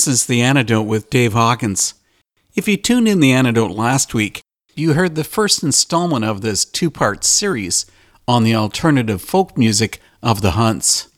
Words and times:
This 0.00 0.08
is 0.08 0.24
The 0.24 0.40
Antidote 0.40 0.86
with 0.86 1.10
Dave 1.10 1.34
Hawkins. 1.34 1.92
If 2.54 2.66
you 2.66 2.78
tuned 2.78 3.06
in 3.06 3.20
The 3.20 3.32
Antidote 3.32 3.72
last 3.72 4.14
week, 4.14 4.40
you 4.74 4.94
heard 4.94 5.14
the 5.14 5.24
first 5.24 5.62
installment 5.62 6.24
of 6.24 6.40
this 6.40 6.64
two 6.64 6.90
part 6.90 7.22
series 7.22 7.84
on 8.26 8.42
the 8.42 8.54
alternative 8.54 9.20
folk 9.20 9.58
music 9.58 10.00
of 10.22 10.40
the 10.40 10.52
Hunts. 10.52 11.08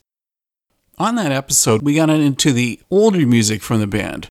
On 0.99 1.15
that 1.15 1.31
episode, 1.31 1.83
we 1.83 1.95
got 1.95 2.11
into 2.11 2.53
the 2.53 2.81
older 2.91 3.25
music 3.25 3.63
from 3.63 3.79
the 3.79 3.87
band, 3.87 4.27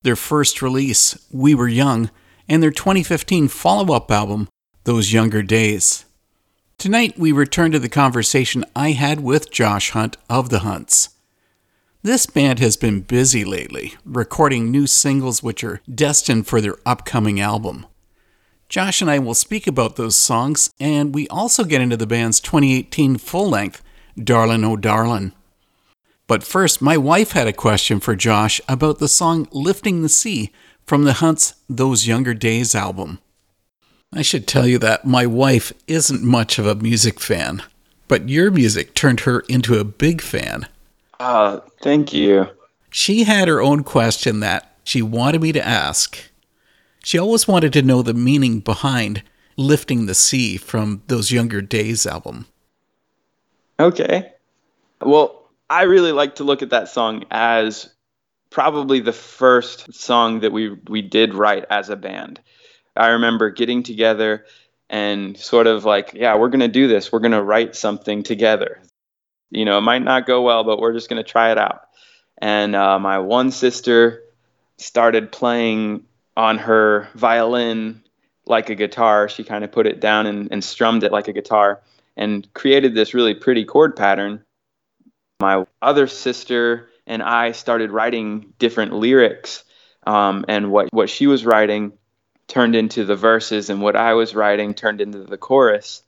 their 0.00 0.16
first 0.16 0.62
release, 0.62 1.18
We 1.30 1.54
Were 1.54 1.68
Young, 1.68 2.10
and 2.48 2.62
their 2.62 2.70
2015 2.70 3.48
follow 3.48 3.94
up 3.94 4.10
album, 4.10 4.48
Those 4.84 5.12
Younger 5.12 5.42
Days. 5.42 6.06
Tonight, 6.78 7.18
we 7.18 7.32
return 7.32 7.70
to 7.72 7.78
the 7.78 7.90
conversation 7.90 8.64
I 8.74 8.92
had 8.92 9.20
with 9.20 9.50
Josh 9.50 9.90
Hunt 9.90 10.16
of 10.30 10.48
The 10.48 10.60
Hunts. 10.60 11.10
This 12.02 12.24
band 12.24 12.60
has 12.60 12.78
been 12.78 13.02
busy 13.02 13.44
lately, 13.44 13.92
recording 14.06 14.70
new 14.70 14.86
singles 14.86 15.42
which 15.42 15.62
are 15.62 15.82
destined 15.94 16.46
for 16.46 16.62
their 16.62 16.76
upcoming 16.86 17.40
album. 17.40 17.84
Josh 18.70 19.02
and 19.02 19.10
I 19.10 19.18
will 19.18 19.34
speak 19.34 19.66
about 19.66 19.96
those 19.96 20.16
songs, 20.16 20.70
and 20.80 21.14
we 21.14 21.28
also 21.28 21.62
get 21.62 21.82
into 21.82 21.98
the 21.98 22.06
band's 22.06 22.40
2018 22.40 23.18
full 23.18 23.50
length, 23.50 23.82
Darlin' 24.16 24.64
Oh 24.64 24.76
Darlin'. 24.76 25.34
But 26.26 26.42
first, 26.42 26.80
my 26.80 26.96
wife 26.96 27.32
had 27.32 27.46
a 27.46 27.52
question 27.52 28.00
for 28.00 28.16
Josh 28.16 28.62
about 28.66 28.98
the 28.98 29.06
song 29.06 29.46
Lifting 29.52 30.00
the 30.00 30.08
Sea 30.08 30.52
from 30.86 31.04
the 31.04 31.14
Hunts' 31.14 31.52
Those 31.68 32.06
Younger 32.06 32.32
Days 32.32 32.74
album. 32.74 33.18
I 34.10 34.22
should 34.22 34.46
tell 34.46 34.66
you 34.66 34.78
that 34.78 35.04
my 35.04 35.26
wife 35.26 35.74
isn't 35.86 36.22
much 36.22 36.58
of 36.58 36.66
a 36.66 36.74
music 36.74 37.20
fan, 37.20 37.62
but 38.08 38.30
your 38.30 38.50
music 38.50 38.94
turned 38.94 39.20
her 39.20 39.40
into 39.50 39.78
a 39.78 39.84
big 39.84 40.22
fan. 40.22 40.66
Uh, 41.20 41.60
thank 41.82 42.14
you. 42.14 42.48
She 42.88 43.24
had 43.24 43.46
her 43.46 43.60
own 43.60 43.84
question 43.84 44.40
that 44.40 44.74
she 44.82 45.02
wanted 45.02 45.42
me 45.42 45.52
to 45.52 45.64
ask. 45.64 46.18
She 47.04 47.18
always 47.18 47.46
wanted 47.46 47.74
to 47.74 47.82
know 47.82 48.00
the 48.02 48.14
meaning 48.14 48.60
behind 48.60 49.22
Lifting 49.56 50.06
the 50.06 50.14
Sea 50.14 50.56
from 50.56 51.02
those 51.08 51.30
Younger 51.30 51.60
Days 51.60 52.06
album. 52.06 52.46
Okay. 53.78 54.32
Well, 55.02 55.50
I 55.68 55.82
really 55.82 56.12
like 56.12 56.36
to 56.36 56.44
look 56.44 56.62
at 56.62 56.70
that 56.70 56.88
song 56.88 57.24
as 57.30 57.92
probably 58.48 59.00
the 59.00 59.12
first 59.12 59.92
song 59.92 60.40
that 60.40 60.52
we 60.52 60.70
we 60.88 61.02
did 61.02 61.34
write 61.34 61.66
as 61.70 61.90
a 61.90 61.96
band. 61.96 62.40
I 62.96 63.08
remember 63.08 63.50
getting 63.50 63.82
together 63.82 64.46
and 64.88 65.36
sort 65.36 65.66
of 65.66 65.84
like, 65.84 66.12
yeah, 66.14 66.36
we're 66.36 66.48
going 66.48 66.60
to 66.60 66.68
do 66.68 66.88
this. 66.88 67.12
We're 67.12 67.20
going 67.20 67.32
to 67.32 67.42
write 67.42 67.76
something 67.76 68.22
together. 68.22 68.80
You 69.50 69.64
know, 69.64 69.78
it 69.78 69.82
might 69.82 70.02
not 70.02 70.26
go 70.26 70.42
well, 70.42 70.64
but 70.64 70.80
we're 70.80 70.92
just 70.92 71.08
going 71.08 71.22
to 71.22 71.28
try 71.28 71.50
it 71.52 71.58
out. 71.58 71.88
And 72.38 72.74
uh, 72.74 72.98
my 72.98 73.18
one 73.18 73.50
sister 73.50 74.22
started 74.78 75.30
playing 75.30 76.04
on 76.36 76.58
her 76.58 77.08
violin 77.14 78.02
like 78.46 78.70
a 78.70 78.74
guitar. 78.74 79.28
She 79.28 79.44
kind 79.44 79.64
of 79.64 79.72
put 79.72 79.86
it 79.86 80.00
down 80.00 80.26
and, 80.26 80.48
and 80.50 80.64
strummed 80.64 81.04
it 81.04 81.12
like 81.12 81.28
a 81.28 81.32
guitar 81.32 81.82
and 82.16 82.52
created 82.54 82.94
this 82.94 83.14
really 83.14 83.34
pretty 83.34 83.64
chord 83.64 83.96
pattern. 83.96 84.44
My 85.40 85.64
other 85.82 86.06
sister 86.06 86.88
and 87.06 87.22
I 87.22 87.52
started 87.52 87.90
writing 87.90 88.52
different 88.58 88.92
lyrics. 88.92 89.64
Um, 90.06 90.44
and 90.48 90.70
what, 90.70 90.88
what 90.92 91.10
she 91.10 91.26
was 91.26 91.44
writing 91.44 91.92
turned 92.46 92.74
into 92.74 93.04
the 93.04 93.16
verses, 93.16 93.70
and 93.70 93.80
what 93.80 93.96
I 93.96 94.14
was 94.14 94.34
writing 94.34 94.74
turned 94.74 95.00
into 95.00 95.24
the 95.24 95.38
chorus. 95.38 96.02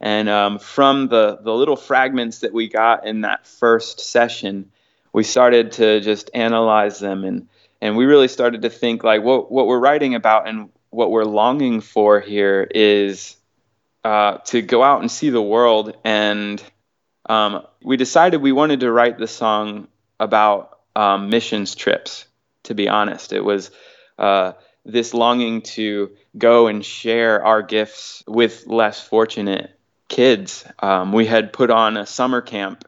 And 0.00 0.28
um, 0.28 0.58
from 0.58 1.08
the, 1.08 1.38
the 1.42 1.52
little 1.54 1.76
fragments 1.76 2.40
that 2.40 2.52
we 2.52 2.68
got 2.68 3.06
in 3.06 3.22
that 3.22 3.46
first 3.46 4.00
session, 4.00 4.70
we 5.12 5.22
started 5.22 5.72
to 5.72 6.00
just 6.00 6.30
analyze 6.34 6.98
them 6.98 7.24
and, 7.24 7.48
and 7.80 7.96
we 7.96 8.04
really 8.04 8.28
started 8.28 8.62
to 8.62 8.70
think 8.70 9.04
like 9.04 9.22
what, 9.22 9.50
what 9.50 9.66
we're 9.66 9.78
writing 9.78 10.14
about 10.14 10.48
and 10.48 10.70
what 10.90 11.10
we're 11.10 11.24
longing 11.24 11.80
for 11.80 12.20
here 12.20 12.66
is 12.74 13.36
uh, 14.04 14.38
to 14.38 14.62
go 14.62 14.82
out 14.82 15.00
and 15.00 15.10
see 15.10 15.30
the 15.30 15.42
world. 15.42 15.96
And 16.04 16.62
um, 17.28 17.66
we 17.82 17.96
decided 17.96 18.40
we 18.40 18.52
wanted 18.52 18.80
to 18.80 18.92
write 18.92 19.18
the 19.18 19.26
song 19.26 19.88
about 20.20 20.78
um, 20.94 21.28
missions 21.28 21.74
trips, 21.74 22.26
to 22.64 22.74
be 22.74 22.88
honest. 22.88 23.32
It 23.32 23.44
was 23.44 23.70
uh, 24.18 24.52
this 24.84 25.12
longing 25.12 25.62
to 25.62 26.12
go 26.36 26.68
and 26.68 26.84
share 26.84 27.44
our 27.44 27.62
gifts 27.62 28.22
with 28.26 28.66
less 28.66 29.00
fortunate 29.00 29.75
kids. 30.08 30.64
Um, 30.78 31.12
we 31.12 31.26
had 31.26 31.52
put 31.52 31.70
on 31.70 31.96
a 31.96 32.06
summer 32.06 32.40
camp 32.40 32.84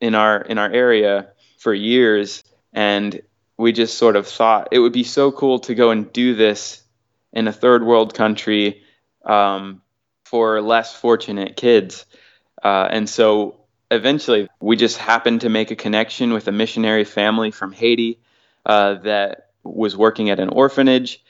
in 0.00 0.14
our 0.14 0.40
in 0.40 0.58
our 0.58 0.70
area 0.70 1.28
for 1.58 1.74
years, 1.74 2.42
and 2.72 3.20
we 3.56 3.72
just 3.72 3.98
sort 3.98 4.16
of 4.16 4.26
thought 4.26 4.68
it 4.72 4.78
would 4.78 4.92
be 4.92 5.04
so 5.04 5.30
cool 5.30 5.58
to 5.60 5.74
go 5.74 5.90
and 5.90 6.12
do 6.12 6.34
this 6.34 6.82
in 7.32 7.46
a 7.46 7.52
third 7.52 7.84
world 7.84 8.14
country 8.14 8.82
um, 9.24 9.82
for 10.24 10.60
less 10.62 10.94
fortunate 10.94 11.56
kids. 11.56 12.06
Uh, 12.62 12.88
and 12.90 13.08
so 13.08 13.60
eventually, 13.90 14.48
we 14.60 14.76
just 14.76 14.96
happened 14.96 15.42
to 15.42 15.48
make 15.48 15.70
a 15.70 15.76
connection 15.76 16.32
with 16.32 16.48
a 16.48 16.52
missionary 16.52 17.04
family 17.04 17.50
from 17.50 17.72
Haiti 17.72 18.18
uh, 18.64 18.94
that 18.94 19.50
was 19.62 19.96
working 19.96 20.30
at 20.30 20.40
an 20.40 20.48
orphanage, 20.48 21.22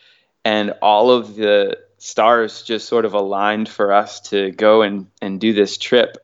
and 0.44 0.70
all 0.82 1.10
of 1.10 1.34
the 1.34 1.78
stars 2.00 2.62
just 2.62 2.88
sort 2.88 3.04
of 3.04 3.14
aligned 3.14 3.68
for 3.68 3.92
us 3.92 4.20
to 4.20 4.50
go 4.52 4.82
and, 4.82 5.06
and 5.22 5.40
do 5.40 5.52
this 5.52 5.76
trip. 5.76 6.16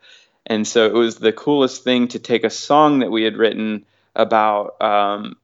And 0.46 0.66
so 0.66 0.86
it 0.86 0.94
was 0.94 1.16
the 1.16 1.32
coolest 1.32 1.84
thing 1.84 2.08
to 2.08 2.18
take 2.18 2.44
a 2.44 2.50
song 2.50 3.00
that 3.00 3.10
we 3.10 3.22
had 3.22 3.36
written 3.36 3.84
about 4.14 4.80
um, 4.80 5.36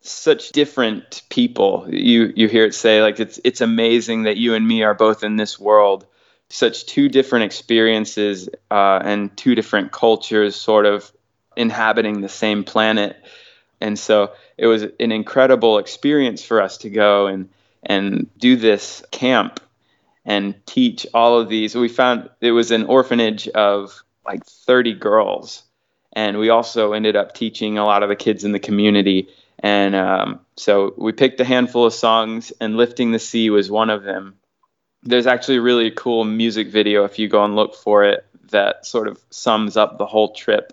such 0.00 0.50
different 0.50 1.22
people. 1.30 1.86
You 1.88 2.32
you 2.36 2.48
hear 2.48 2.66
it 2.66 2.74
say 2.74 3.00
like 3.00 3.18
it's 3.20 3.40
it's 3.42 3.62
amazing 3.62 4.24
that 4.24 4.36
you 4.36 4.54
and 4.54 4.66
me 4.66 4.82
are 4.82 4.94
both 4.94 5.24
in 5.24 5.36
this 5.36 5.58
world. 5.58 6.06
Such 6.50 6.84
two 6.84 7.08
different 7.08 7.46
experiences 7.46 8.50
uh, 8.70 9.00
and 9.02 9.34
two 9.34 9.54
different 9.54 9.92
cultures, 9.92 10.56
sort 10.56 10.84
of 10.84 11.10
inhabiting 11.56 12.20
the 12.20 12.28
same 12.28 12.64
planet. 12.64 13.16
And 13.80 13.98
so 13.98 14.32
it 14.58 14.66
was 14.66 14.82
an 14.82 15.10
incredible 15.10 15.78
experience 15.78 16.44
for 16.44 16.60
us 16.60 16.78
to 16.78 16.90
go 16.90 17.28
and 17.28 17.48
and 17.86 18.28
do 18.38 18.56
this 18.56 19.04
camp 19.10 19.60
and 20.24 20.54
teach 20.66 21.06
all 21.12 21.38
of 21.38 21.48
these. 21.48 21.74
We 21.74 21.88
found 21.88 22.30
it 22.40 22.52
was 22.52 22.70
an 22.70 22.84
orphanage 22.86 23.48
of 23.48 24.02
like 24.24 24.44
30 24.44 24.94
girls, 24.94 25.62
and 26.12 26.38
we 26.38 26.48
also 26.48 26.92
ended 26.92 27.16
up 27.16 27.34
teaching 27.34 27.78
a 27.78 27.84
lot 27.84 28.02
of 28.02 28.08
the 28.08 28.16
kids 28.16 28.44
in 28.44 28.52
the 28.52 28.58
community. 28.58 29.28
And 29.58 29.94
um, 29.94 30.40
so 30.56 30.94
we 30.96 31.12
picked 31.12 31.40
a 31.40 31.44
handful 31.44 31.86
of 31.86 31.94
songs, 31.94 32.52
and 32.60 32.76
"Lifting 32.76 33.12
the 33.12 33.18
Sea" 33.18 33.50
was 33.50 33.70
one 33.70 33.90
of 33.90 34.02
them. 34.02 34.36
There's 35.02 35.26
actually 35.26 35.58
a 35.58 35.62
really 35.62 35.90
cool 35.90 36.24
music 36.24 36.68
video 36.68 37.04
if 37.04 37.18
you 37.18 37.28
go 37.28 37.44
and 37.44 37.54
look 37.54 37.74
for 37.74 38.04
it 38.04 38.26
that 38.50 38.86
sort 38.86 39.08
of 39.08 39.18
sums 39.30 39.76
up 39.76 39.98
the 39.98 40.06
whole 40.06 40.32
trip 40.32 40.72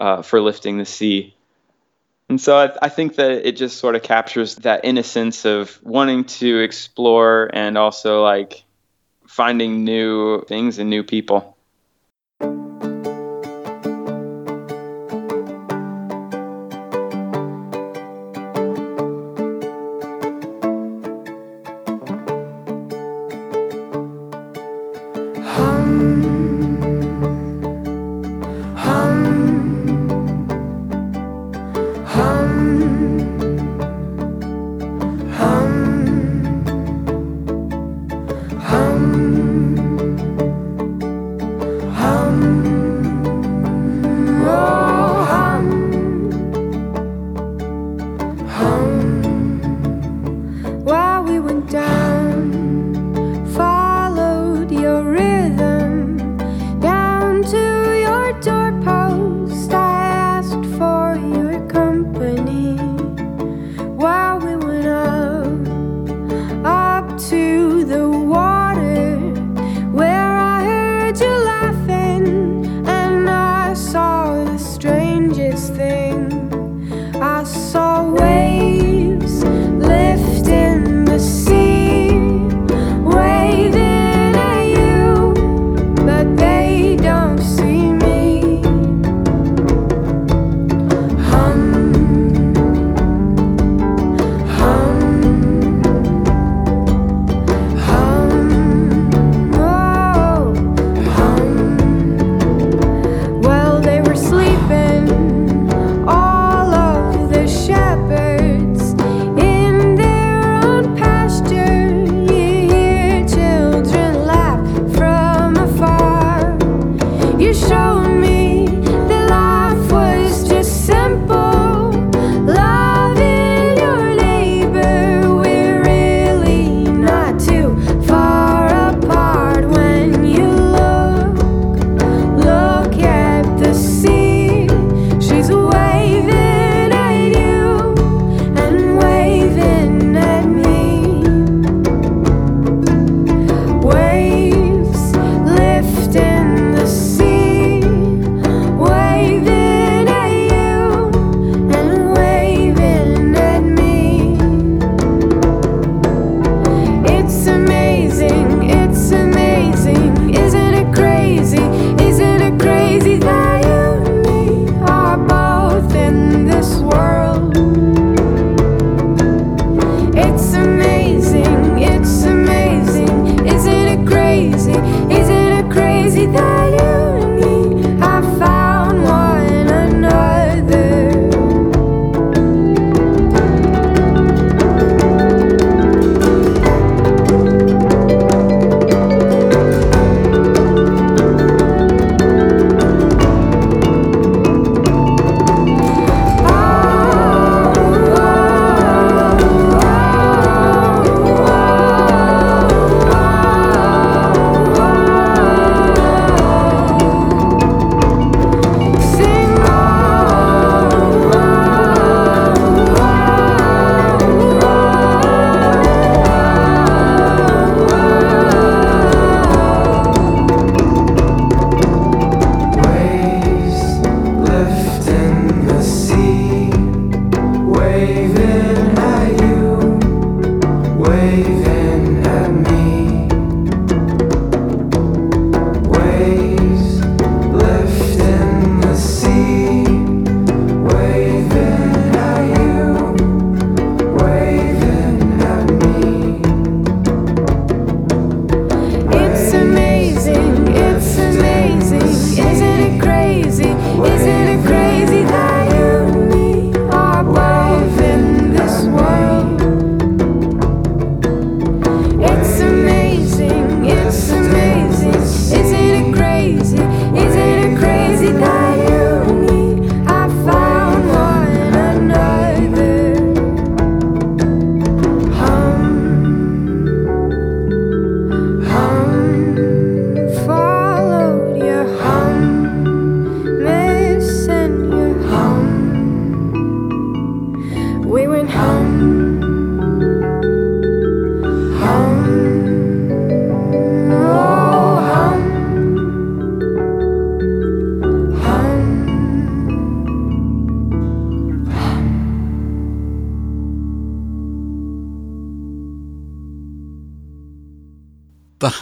uh, 0.00 0.22
for 0.22 0.40
lifting 0.40 0.78
the 0.78 0.84
sea. 0.84 1.36
And 2.32 2.40
so 2.40 2.56
I, 2.56 2.72
I, 2.80 2.88
think 2.88 3.16
that 3.16 3.46
it 3.46 3.58
just 3.58 3.76
sort 3.76 3.94
of 3.94 4.02
captures 4.02 4.54
that 4.56 4.86
innocence 4.86 5.44
of 5.44 5.78
wanting 5.82 6.24
to 6.40 6.60
explore 6.60 7.50
and 7.52 7.76
also 7.76 8.22
like 8.22 8.64
finding 9.26 9.84
new 9.84 10.40
things 10.48 10.78
and 10.78 10.88
new 10.88 11.02
people. 11.02 11.51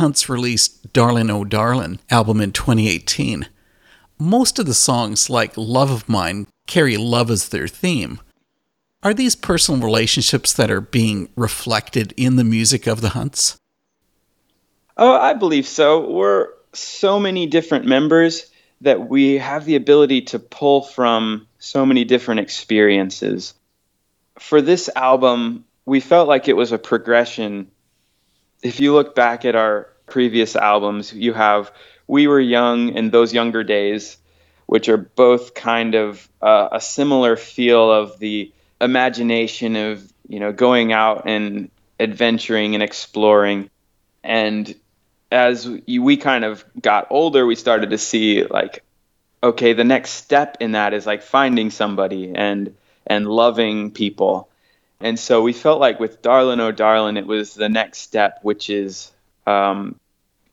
Hunts 0.01 0.31
released 0.31 0.95
Darlin' 0.95 1.31
Oh 1.31 1.45
Darlin' 1.45 2.01
album 2.09 2.41
in 2.41 2.53
2018. 2.53 3.47
Most 4.19 4.59
of 4.59 4.65
the 4.65 4.73
songs, 4.73 5.29
like 5.29 5.53
Love 5.59 5.91
of 5.91 6.09
Mine, 6.09 6.47
carry 6.67 6.97
love 6.97 7.31
as 7.31 7.51
their 7.51 7.69
theme. 7.69 8.19
Are 9.03 9.13
these 9.13 9.37
personal 9.37 9.83
relationships 9.83 10.55
that 10.55 10.71
are 10.71 10.81
being 10.81 11.29
reflected 11.37 12.15
in 12.17 12.37
the 12.37 12.45
music 12.45 12.87
of 12.87 13.03
the 13.03 13.11
Hunts? 13.11 13.59
Oh, 14.97 15.13
I 15.13 15.35
believe 15.35 15.67
so. 15.67 16.11
We're 16.11 16.49
so 16.73 17.21
many 17.21 17.47
different 17.47 17.85
members 17.85 18.47
that 18.81 19.07
we 19.07 19.37
have 19.37 19.67
the 19.67 19.77
ability 19.77 20.23
to 20.23 20.39
pull 20.39 20.81
from 20.81 21.47
so 21.59 21.85
many 21.85 22.05
different 22.05 22.41
experiences. 22.41 23.53
For 24.39 24.63
this 24.63 24.89
album, 24.97 25.67
we 25.85 26.01
felt 26.01 26.27
like 26.27 26.49
it 26.49 26.57
was 26.57 26.73
a 26.73 26.79
progression. 26.79 27.71
If 28.63 28.81
you 28.81 28.95
look 28.95 29.15
back 29.15 29.45
at 29.45 29.55
our 29.55 29.90
previous 30.11 30.57
albums, 30.57 31.13
you 31.13 31.33
have 31.33 31.73
We 32.07 32.27
Were 32.27 32.41
Young 32.41 32.97
and 32.97 33.11
Those 33.11 33.33
Younger 33.33 33.65
Days, 33.65 34.17
which 34.67 34.89
are 34.89 34.99
both 34.99 35.55
kind 35.55 35.95
of 35.95 36.29
uh, 36.43 36.69
a 36.73 36.81
similar 36.81 37.37
feel 37.37 37.91
of 37.91 38.19
the 38.19 38.53
imagination 38.81 39.77
of, 39.77 40.13
you 40.29 40.41
know, 40.41 40.53
going 40.53 40.93
out 40.93 41.23
and 41.27 41.71
adventuring 41.99 42.75
and 42.75 42.83
exploring. 42.83 43.71
And 44.23 44.75
as 45.31 45.69
we 45.69 46.17
kind 46.17 46.45
of 46.45 46.65
got 46.81 47.07
older, 47.11 47.47
we 47.47 47.55
started 47.55 47.91
to 47.91 47.99
see 47.99 48.45
like, 48.45 48.83
okay, 49.43 49.73
the 49.73 49.85
next 49.85 50.11
step 50.11 50.57
in 50.61 50.73
that 50.73 50.93
is 50.93 51.07
like 51.07 51.23
finding 51.23 51.71
somebody 51.71 52.33
and 52.35 52.77
and 53.07 53.27
loving 53.27 53.91
people. 53.91 54.49
And 55.01 55.19
so 55.19 55.43
we 55.43 55.53
felt 55.53 55.81
like 55.81 55.99
with 55.99 56.21
Darlin' 56.23 56.61
Oh 56.61 56.73
Darlin', 56.73 57.17
it 57.17 57.27
was 57.27 57.55
the 57.55 57.69
next 57.69 58.01
step, 58.01 58.41
which 58.43 58.69
is, 58.69 59.11
um, 59.51 59.99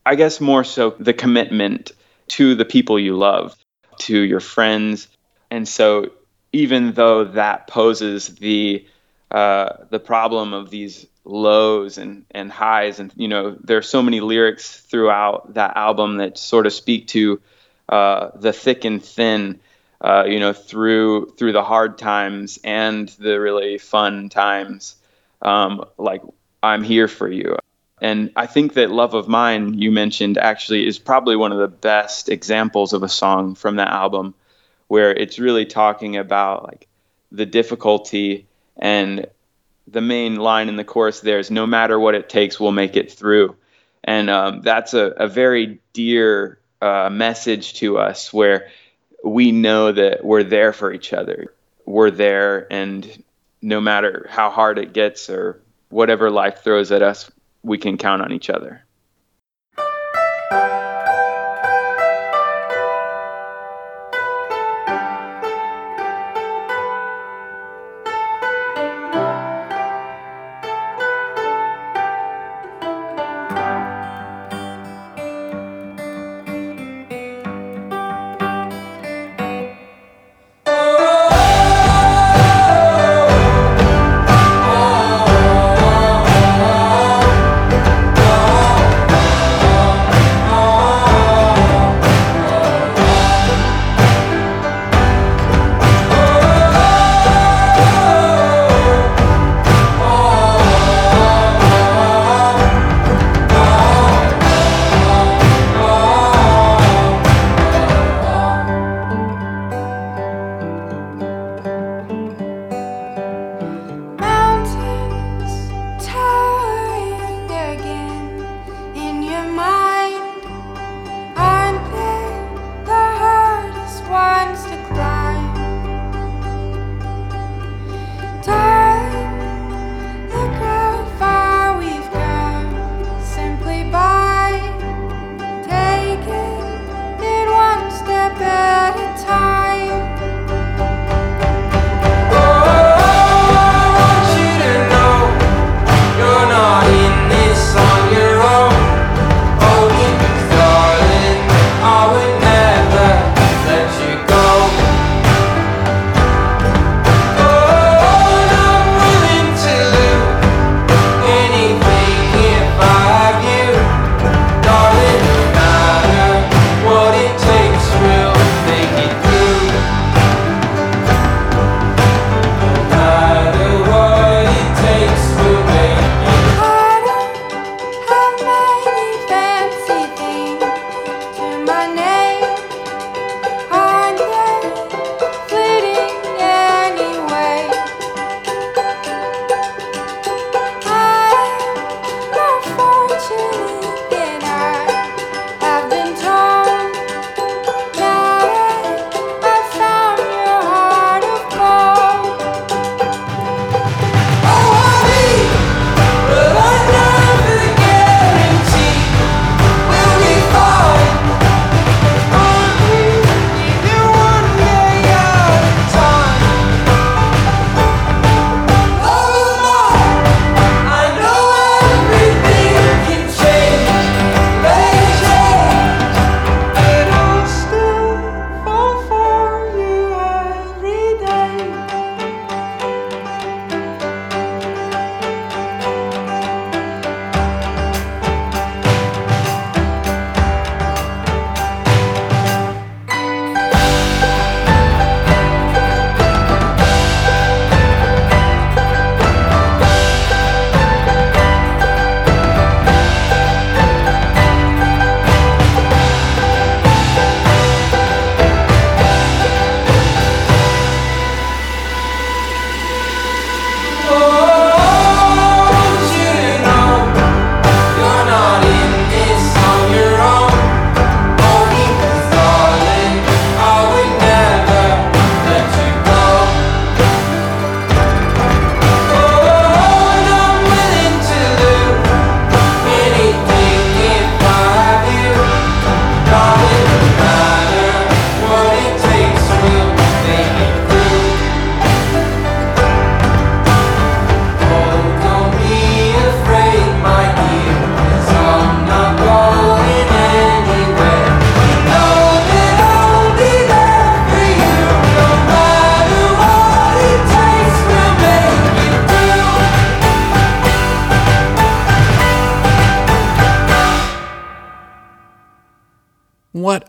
I 0.06 0.16
guess, 0.16 0.40
more 0.40 0.64
so 0.64 0.96
the 1.00 1.14
commitment 1.14 1.92
to 2.30 2.56
the 2.56 2.66
people 2.66 3.00
you 3.00 3.16
love, 3.16 3.56
to 4.00 4.18
your 4.18 4.40
friends. 4.40 5.08
And 5.52 5.68
so 5.68 6.12
even 6.54 6.94
though 6.94 7.26
that 7.26 7.68
poses 7.68 8.28
the 8.36 8.86
uh, 9.30 9.86
the 9.90 10.00
problem 10.00 10.54
of 10.54 10.70
these 10.70 11.06
lows 11.26 11.98
and, 11.98 12.26
and 12.32 12.50
highs 12.50 13.00
and 13.02 13.12
you 13.18 13.28
know 13.28 13.58
there 13.62 13.78
are 13.78 13.82
so 13.82 14.02
many 14.02 14.22
lyrics 14.22 14.80
throughout 14.80 15.54
that 15.56 15.76
album 15.76 16.18
that 16.18 16.38
sort 16.38 16.66
of 16.66 16.72
speak 16.72 17.08
to 17.08 17.42
uh, 17.90 18.30
the 18.36 18.54
thick 18.54 18.86
and 18.86 19.04
thin 19.04 19.60
uh, 20.00 20.24
you 20.26 20.40
know 20.40 20.54
through 20.54 21.26
through 21.38 21.52
the 21.52 21.64
hard 21.64 21.98
times 21.98 22.58
and 22.64 23.10
the 23.20 23.38
really 23.38 23.78
fun 23.78 24.30
times 24.30 24.96
um, 25.42 25.84
like 25.98 26.22
i'm 26.64 26.84
here 26.84 27.10
for 27.10 27.30
you 27.30 27.58
and 28.02 28.32
i 28.36 28.46
think 28.46 28.74
that 28.74 28.92
love 28.92 29.14
of 29.14 29.28
mine 29.28 29.74
you 29.74 29.92
mentioned 29.92 30.38
actually 30.38 30.86
is 30.86 31.00
probably 31.00 31.36
one 31.36 31.52
of 31.52 31.60
the 31.60 31.68
best 31.68 32.30
examples 32.30 32.94
of 32.94 33.04
a 33.04 33.10
song 33.10 33.56
from 33.56 33.78
that 33.78 33.90
album 33.90 34.34
where 34.88 35.12
it's 35.12 35.40
really 35.40 35.66
talking 35.66 36.18
about 36.18 36.64
like 36.64 36.88
the 37.32 37.46
difficulty 37.46 38.48
and 38.78 39.28
the 39.88 40.02
main 40.02 40.36
line 40.36 40.70
in 40.70 40.76
the 40.76 40.84
chorus 40.84 41.22
there 41.22 41.40
is 41.40 41.52
no 41.52 41.66
matter 41.66 42.00
what 42.00 42.16
it 42.16 42.30
takes 42.30 42.60
we'll 42.60 42.72
make 42.72 42.96
it 42.96 43.12
through. 43.12 43.56
And 44.04 44.30
um, 44.30 44.62
that's 44.62 44.94
a, 44.94 45.06
a 45.18 45.28
very 45.28 45.80
dear 45.94 46.60
uh, 46.82 47.10
message 47.12 47.74
to 47.76 47.98
us 47.98 48.32
where 48.32 48.70
we 49.24 49.52
know 49.52 49.92
that 49.92 50.24
we're 50.24 50.44
there 50.44 50.72
for 50.72 50.94
each 50.94 51.12
other. 51.14 51.54
We're 51.86 52.12
there 52.12 52.72
and 52.72 53.24
no 53.62 53.82
matter 53.82 54.28
how 54.30 54.50
hard 54.50 54.78
it 54.78 54.94
gets 54.94 55.30
or 55.30 55.62
whatever 55.90 56.30
life 56.30 56.64
throws 56.64 56.92
at 56.92 57.02
us 57.02 57.30
we 57.64 57.78
can 57.78 57.98
count 57.98 58.22
on 58.22 58.32
each 58.32 58.50
other 58.50 58.87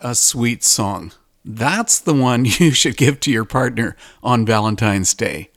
a 0.09 0.15
sweet 0.15 0.63
song. 0.63 1.11
That's 1.45 1.99
the 1.99 2.15
one 2.15 2.45
you 2.59 2.71
should 2.71 2.97
give 2.97 3.19
to 3.21 3.31
your 3.31 3.45
partner 3.45 3.95
on 4.23 4.45
Valentine's 4.45 5.13
Day. 5.13 5.51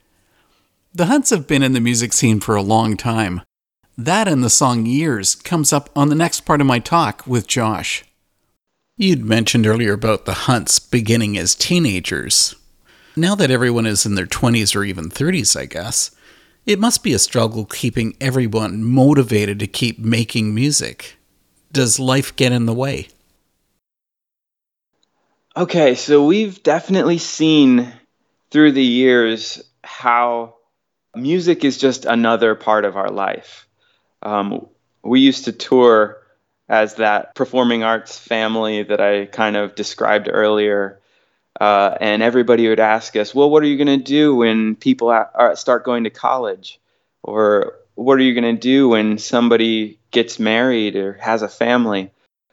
The 0.94 1.06
Hunts 1.06 1.30
have 1.30 1.46
been 1.46 1.62
in 1.62 1.72
the 1.72 1.80
music 1.80 2.12
scene 2.12 2.38
for 2.38 2.54
a 2.54 2.62
long 2.62 2.98
time. 2.98 3.40
That 3.96 4.28
and 4.28 4.44
the 4.44 4.50
song 4.50 4.84
Years 4.84 5.34
comes 5.34 5.72
up 5.72 5.88
on 5.96 6.10
the 6.10 6.14
next 6.14 6.42
part 6.42 6.60
of 6.60 6.66
my 6.66 6.78
talk 6.78 7.26
with 7.26 7.46
Josh. 7.46 8.04
You'd 8.98 9.24
mentioned 9.24 9.66
earlier 9.66 9.94
about 9.94 10.26
the 10.26 10.34
Hunts 10.34 10.78
beginning 10.78 11.38
as 11.38 11.54
teenagers. 11.54 12.54
Now 13.16 13.34
that 13.36 13.50
everyone 13.50 13.86
is 13.86 14.04
in 14.04 14.16
their 14.16 14.26
20s 14.26 14.76
or 14.76 14.84
even 14.84 15.08
30s, 15.08 15.58
I 15.58 15.64
guess, 15.64 16.10
it 16.66 16.78
must 16.78 17.02
be 17.02 17.14
a 17.14 17.18
struggle 17.18 17.64
keeping 17.64 18.16
everyone 18.20 18.84
motivated 18.84 19.58
to 19.60 19.66
keep 19.66 19.98
making 19.98 20.54
music. 20.54 21.16
Does 21.72 21.98
life 21.98 22.36
get 22.36 22.52
in 22.52 22.66
the 22.66 22.74
way? 22.74 23.08
Okay, 25.54 25.96
so 25.96 26.24
we've 26.24 26.62
definitely 26.62 27.18
seen 27.18 27.92
through 28.50 28.72
the 28.72 28.82
years 28.82 29.62
how 29.84 30.54
music 31.14 31.62
is 31.62 31.76
just 31.76 32.06
another 32.06 32.54
part 32.54 32.86
of 32.86 32.96
our 32.96 33.10
life. 33.10 33.68
Um, 34.22 34.66
we 35.02 35.20
used 35.20 35.44
to 35.44 35.52
tour 35.52 36.22
as 36.70 36.94
that 36.94 37.34
performing 37.34 37.82
arts 37.82 38.18
family 38.18 38.82
that 38.84 39.02
I 39.02 39.26
kind 39.26 39.58
of 39.58 39.74
described 39.74 40.30
earlier. 40.32 41.00
Uh, 41.60 41.98
and 42.00 42.22
everybody 42.22 42.66
would 42.66 42.80
ask 42.80 43.14
us, 43.14 43.34
well, 43.34 43.50
what 43.50 43.62
are 43.62 43.66
you 43.66 43.76
going 43.76 43.98
to 43.98 44.02
do 44.02 44.34
when 44.34 44.74
people 44.74 45.10
are, 45.10 45.54
start 45.54 45.84
going 45.84 46.04
to 46.04 46.10
college? 46.10 46.80
Or 47.22 47.74
what 47.94 48.14
are 48.14 48.22
you 48.22 48.32
going 48.32 48.56
to 48.56 48.58
do 48.58 48.88
when 48.88 49.18
somebody 49.18 49.98
gets 50.12 50.38
married 50.38 50.96
or 50.96 51.12
has 51.14 51.42
a 51.42 51.48
family? 51.48 52.10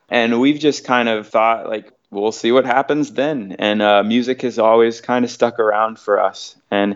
And 0.09 0.41
we've 0.41 0.59
just 0.59 0.83
kind 0.83 1.07
of 1.07 1.29
thought, 1.29 1.69
like, 1.69 1.93
we'll 2.11 2.31
see 2.31 2.51
what 2.51 2.65
happens 2.65 3.11
then. 3.11 3.55
And 3.59 3.81
uh, 3.81 4.03
music 4.03 4.41
has 4.41 4.59
always 4.59 5.01
kind 5.01 5.25
of 5.25 5.31
stuck 5.31 5.59
around 5.59 5.99
for 5.99 6.21
us. 6.21 6.55
And 6.71 6.95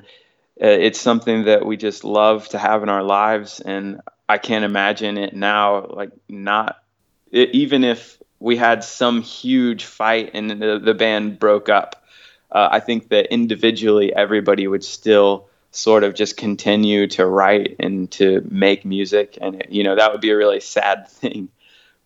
uh, 0.61 0.67
it's 0.67 0.99
something 0.99 1.45
that 1.45 1.65
we 1.65 1.77
just 1.77 2.03
love 2.03 2.47
to 2.49 2.57
have 2.57 2.83
in 2.83 2.89
our 2.89 3.03
lives. 3.03 3.59
And 3.59 4.01
I 4.27 4.37
can't 4.37 4.65
imagine 4.65 5.17
it 5.17 5.35
now, 5.35 5.85
like, 5.87 6.11
not 6.27 6.83
it, 7.31 7.49
even 7.53 7.83
if 7.83 8.17
we 8.39 8.55
had 8.57 8.83
some 8.83 9.21
huge 9.21 9.85
fight 9.85 10.31
and 10.33 10.49
the, 10.49 10.79
the 10.79 10.93
band 10.93 11.39
broke 11.39 11.69
up, 11.69 12.03
uh, 12.51 12.69
I 12.71 12.79
think 12.79 13.09
that 13.09 13.33
individually 13.33 14.13
everybody 14.13 14.67
would 14.67 14.83
still 14.83 15.47
sort 15.71 16.03
of 16.03 16.13
just 16.13 16.37
continue 16.37 17.07
to 17.07 17.25
write 17.25 17.77
and 17.79 18.09
to 18.11 18.47
make 18.49 18.85
music, 18.85 19.39
and 19.41 19.65
you 19.69 19.83
know 19.83 19.95
that 19.95 20.11
would 20.11 20.21
be 20.21 20.29
a 20.29 20.37
really 20.37 20.59
sad 20.59 21.07
thing. 21.09 21.49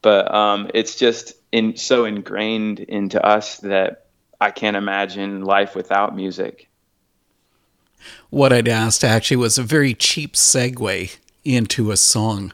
But 0.01 0.33
um, 0.33 0.71
it's 0.73 0.95
just 0.95 1.33
in 1.51 1.77
so 1.77 2.05
ingrained 2.05 2.79
into 2.79 3.23
us 3.25 3.57
that 3.57 4.05
I 4.39 4.51
can't 4.51 4.77
imagine 4.77 5.43
life 5.43 5.75
without 5.75 6.15
music. 6.15 6.69
What 8.29 8.53
I'd 8.53 8.67
asked 8.67 9.03
actually 9.03 9.37
was 9.37 9.57
a 9.57 9.63
very 9.63 9.93
cheap 9.93 10.33
segue 10.35 11.17
into 11.43 11.91
a 11.91 11.97
song 11.97 12.53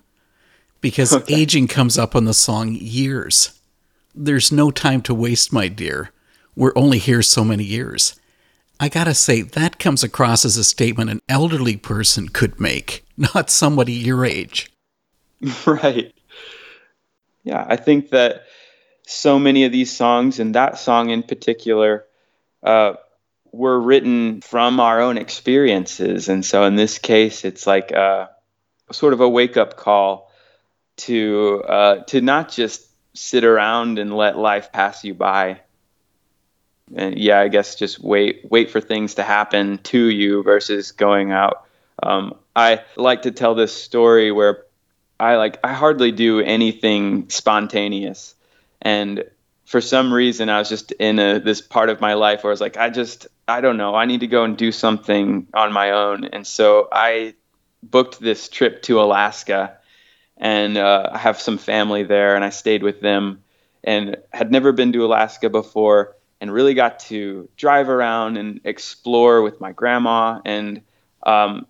because 0.82 1.14
Okay. 1.14 1.36
aging 1.36 1.68
comes 1.68 1.98
up 1.98 2.16
on 2.16 2.26
the 2.26 2.34
song 2.34 2.76
years. 2.80 3.60
There's 4.16 4.52
no 4.52 4.72
time 4.72 5.02
to 5.04 5.14
waste, 5.14 5.52
my 5.52 5.68
dear. 5.68 6.12
We're 6.56 6.74
only 6.76 7.00
here 7.00 7.22
so 7.24 7.44
many 7.44 7.64
years. 7.64 8.20
I 8.80 8.90
gotta 8.90 9.14
say, 9.14 9.42
that 9.42 9.80
comes 9.80 10.04
across 10.04 10.46
as 10.46 10.58
a 10.58 10.64
statement 10.64 11.10
an 11.10 11.20
elderly 11.28 11.78
person 11.78 12.30
could 12.30 12.60
make, 12.60 13.06
not 13.18 13.50
somebody 13.50 13.94
your 13.94 14.26
age. 14.26 14.72
right. 15.66 16.14
Yeah, 17.44 17.66
I 17.68 17.76
think 17.76 18.10
that 18.10 18.44
so 19.06 19.40
many 19.40 19.66
of 19.66 19.72
these 19.72 19.92
songs, 19.92 20.40
and 20.40 20.56
that 20.56 20.78
song 20.78 21.10
in 21.10 21.24
particular, 21.24 22.06
uh, 22.64 22.94
were 23.52 23.80
written 23.80 24.42
from 24.42 24.80
our 24.80 25.02
own 25.02 25.18
experiences. 25.18 26.28
And 26.28 26.44
so 26.44 26.64
in 26.64 26.76
this 26.76 26.98
case, 26.98 27.46
it's 27.46 27.68
like 27.68 27.92
a, 27.92 28.32
sort 28.92 29.14
of 29.14 29.22
a 29.22 29.30
wake 29.30 29.58
up 29.58 29.78
call 29.78 30.32
to 30.96 31.64
uh, 31.68 31.96
to 32.04 32.22
not 32.22 32.52
just 32.52 32.88
sit 33.14 33.44
around 33.44 34.00
and 34.00 34.16
let 34.16 34.38
life 34.38 34.72
pass 34.72 35.04
you 35.04 35.14
by. 35.14 35.62
And 36.96 37.18
yeah, 37.18 37.40
I 37.40 37.48
guess 37.48 37.76
just 37.76 38.00
wait 38.00 38.46
wait 38.50 38.70
for 38.72 38.82
things 38.82 39.16
to 39.16 39.24
happen 39.24 39.80
to 39.84 39.98
you 39.98 40.44
versus 40.44 40.92
going 40.92 41.32
out. 41.32 41.66
Um, 42.02 42.36
I 42.56 42.82
like 42.96 43.24
to 43.24 43.32
tell 43.32 43.56
this 43.56 43.74
story 43.74 44.32
where 44.32 44.66
I 45.20 45.38
like 45.38 45.58
I 45.64 45.74
hardly 45.74 46.12
do 46.12 46.40
anything 46.40 47.30
spontaneous, 47.30 48.36
and 48.84 49.24
for 49.66 49.82
some 49.82 50.14
reason 50.14 50.50
I 50.50 50.60
was 50.60 50.70
just 50.70 50.92
in 50.92 51.18
a 51.18 51.40
this 51.40 51.62
part 51.62 51.90
of 51.90 52.00
my 52.00 52.14
life 52.14 52.44
where 52.44 52.52
I 52.52 52.54
was 52.54 52.62
like 52.62 52.78
I 52.78 52.92
just 52.92 53.26
I 53.48 53.62
don't 53.62 53.78
know 53.78 53.96
I 53.96 54.06
need 54.06 54.20
to 54.20 54.28
go 54.28 54.44
and 54.44 54.56
do 54.56 54.72
something 54.72 55.48
on 55.56 55.74
my 55.74 55.90
own, 55.92 56.26
and 56.26 56.46
so 56.46 56.88
I 56.92 57.34
booked 57.82 58.20
this 58.20 58.48
trip 58.48 58.84
to 58.84 59.02
Alaska, 59.02 59.78
and 60.38 60.78
uh, 60.78 61.10
I 61.14 61.18
have 61.18 61.42
some 61.42 61.58
family 61.58 62.04
there, 62.04 62.36
and 62.36 62.46
I 62.46 62.50
stayed 62.50 62.84
with 62.84 63.02
them, 63.02 63.44
and 63.84 64.18
had 64.32 64.52
never 64.52 64.72
been 64.72 64.94
to 64.94 65.04
Alaska 65.06 65.50
before 65.50 66.16
and 66.44 66.52
really 66.52 66.74
got 66.74 67.00
to 67.00 67.48
drive 67.56 67.88
around 67.88 68.36
and 68.36 68.60
explore 68.66 69.42
with 69.42 69.62
my 69.62 69.72
grandma. 69.72 70.42
And 70.44 70.82
um, 71.26 71.66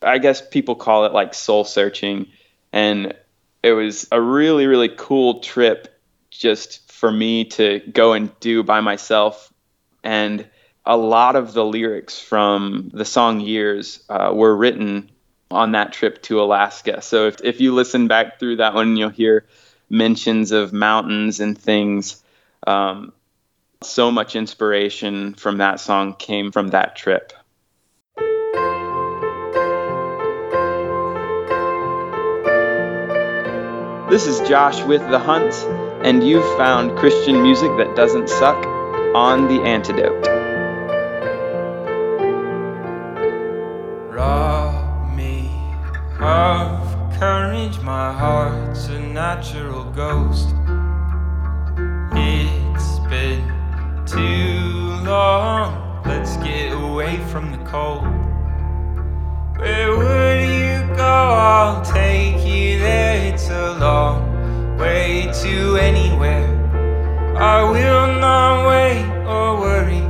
I 0.00 0.18
guess 0.18 0.40
people 0.40 0.76
call 0.76 1.04
it 1.04 1.12
like 1.12 1.34
soul 1.34 1.64
searching. 1.64 2.28
And 2.72 3.12
it 3.60 3.72
was 3.72 4.06
a 4.12 4.20
really, 4.20 4.68
really 4.68 4.88
cool 4.88 5.40
trip 5.40 5.91
just 6.32 6.90
for 6.90 7.10
me 7.10 7.44
to 7.44 7.80
go 7.92 8.14
and 8.14 8.38
do 8.40 8.62
by 8.62 8.80
myself. 8.80 9.52
And 10.02 10.48
a 10.84 10.96
lot 10.96 11.36
of 11.36 11.52
the 11.52 11.64
lyrics 11.64 12.18
from 12.18 12.90
the 12.92 13.04
song 13.04 13.40
Years 13.40 14.02
uh, 14.08 14.32
were 14.34 14.56
written 14.56 15.10
on 15.50 15.72
that 15.72 15.92
trip 15.92 16.22
to 16.22 16.40
Alaska. 16.40 17.02
So 17.02 17.26
if, 17.26 17.40
if 17.44 17.60
you 17.60 17.74
listen 17.74 18.08
back 18.08 18.40
through 18.40 18.56
that 18.56 18.74
one, 18.74 18.96
you'll 18.96 19.10
hear 19.10 19.46
mentions 19.90 20.50
of 20.50 20.72
mountains 20.72 21.40
and 21.40 21.56
things. 21.56 22.22
Um, 22.66 23.12
so 23.82 24.10
much 24.10 24.34
inspiration 24.34 25.34
from 25.34 25.58
that 25.58 25.80
song 25.80 26.14
came 26.14 26.50
from 26.52 26.68
that 26.68 26.96
trip. 26.96 27.32
This 34.10 34.26
is 34.26 34.46
Josh 34.46 34.82
with 34.82 35.00
The 35.10 35.18
Hunt, 35.18 35.52
and 36.04 36.26
you've 36.26 36.56
found 36.56 36.98
Christian 36.98 37.42
music 37.42 37.70
that 37.76 37.94
doesn't 37.94 38.28
suck 38.28 38.66
on 39.14 39.46
The 39.46 39.62
Antidote. 39.62 40.26
Rob 44.10 45.16
me 45.16 45.50
of 46.20 47.18
courage, 47.18 47.78
my 47.80 48.12
heart's 48.12 48.88
a 48.88 48.98
natural 48.98 49.84
ghost. 49.92 50.48
It's 52.14 52.98
been 53.08 53.44
too 54.04 55.04
long, 55.04 56.02
let's 56.04 56.36
get 56.38 56.72
away 56.72 57.18
from 57.30 57.52
the 57.52 57.58
cold. 57.58 58.02
Where 59.56 59.96
would 59.96 60.48
you 60.48 60.96
go? 60.96 61.04
I'll 61.04 61.84
take 61.84 62.44
you 62.44 62.80
there. 62.80 63.32
It's 63.32 63.48
a 63.48 63.78
long 63.78 64.31
way 64.82 65.30
to 65.32 65.76
anywhere. 65.76 66.48
I 67.38 67.62
will 67.62 68.06
not 68.20 68.68
wait 68.68 69.04
or 69.34 69.60
worry, 69.60 70.04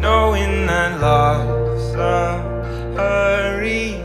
knowing 0.00 0.66
that 0.66 1.00
life's 1.00 1.94
a 1.94 2.42
hurry. 2.96 4.02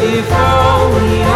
If 0.00 0.32
all 0.32 1.27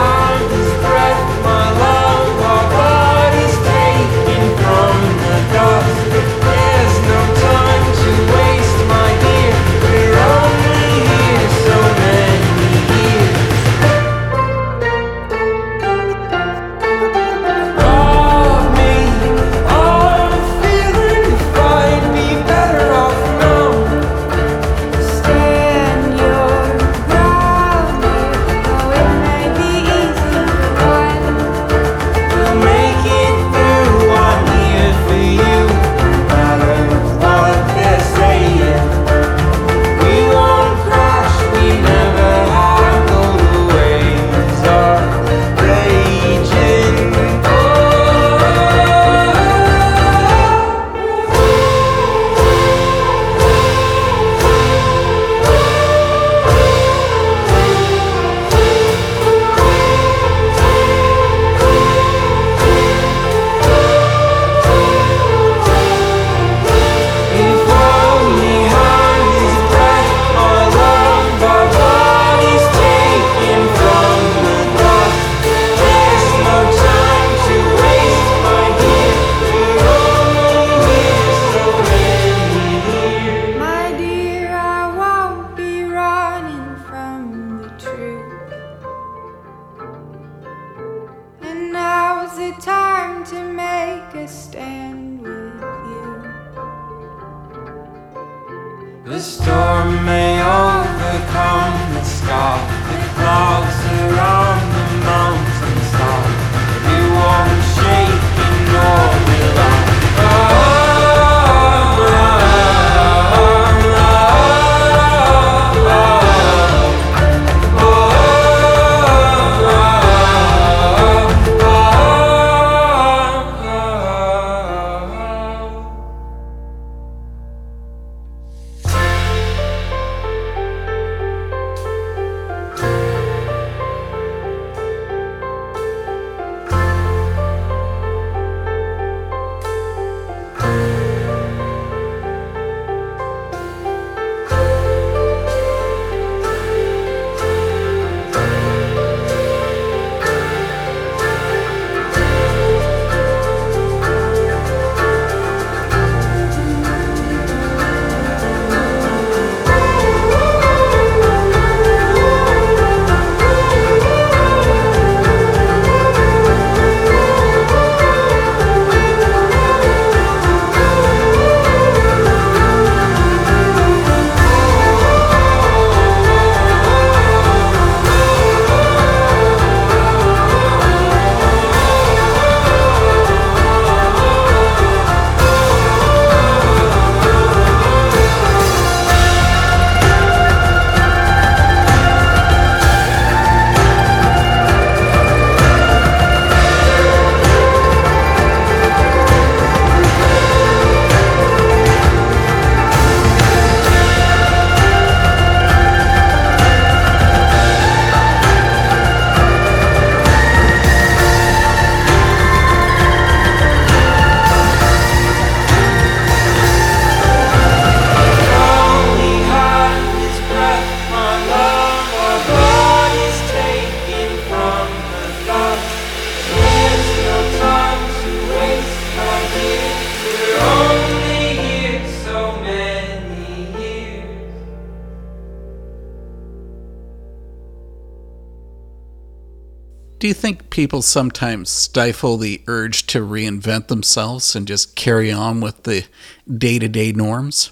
people 240.72 241.02
sometimes 241.02 241.68
stifle 241.70 242.38
the 242.38 242.62
urge 242.66 243.06
to 243.06 243.20
reinvent 243.20 243.86
themselves 243.86 244.56
and 244.56 244.66
just 244.66 244.96
carry 244.96 245.30
on 245.30 245.60
with 245.60 245.84
the 245.84 246.04
day 246.52 246.78
to 246.78 246.88
day 246.88 247.12
norms? 247.12 247.70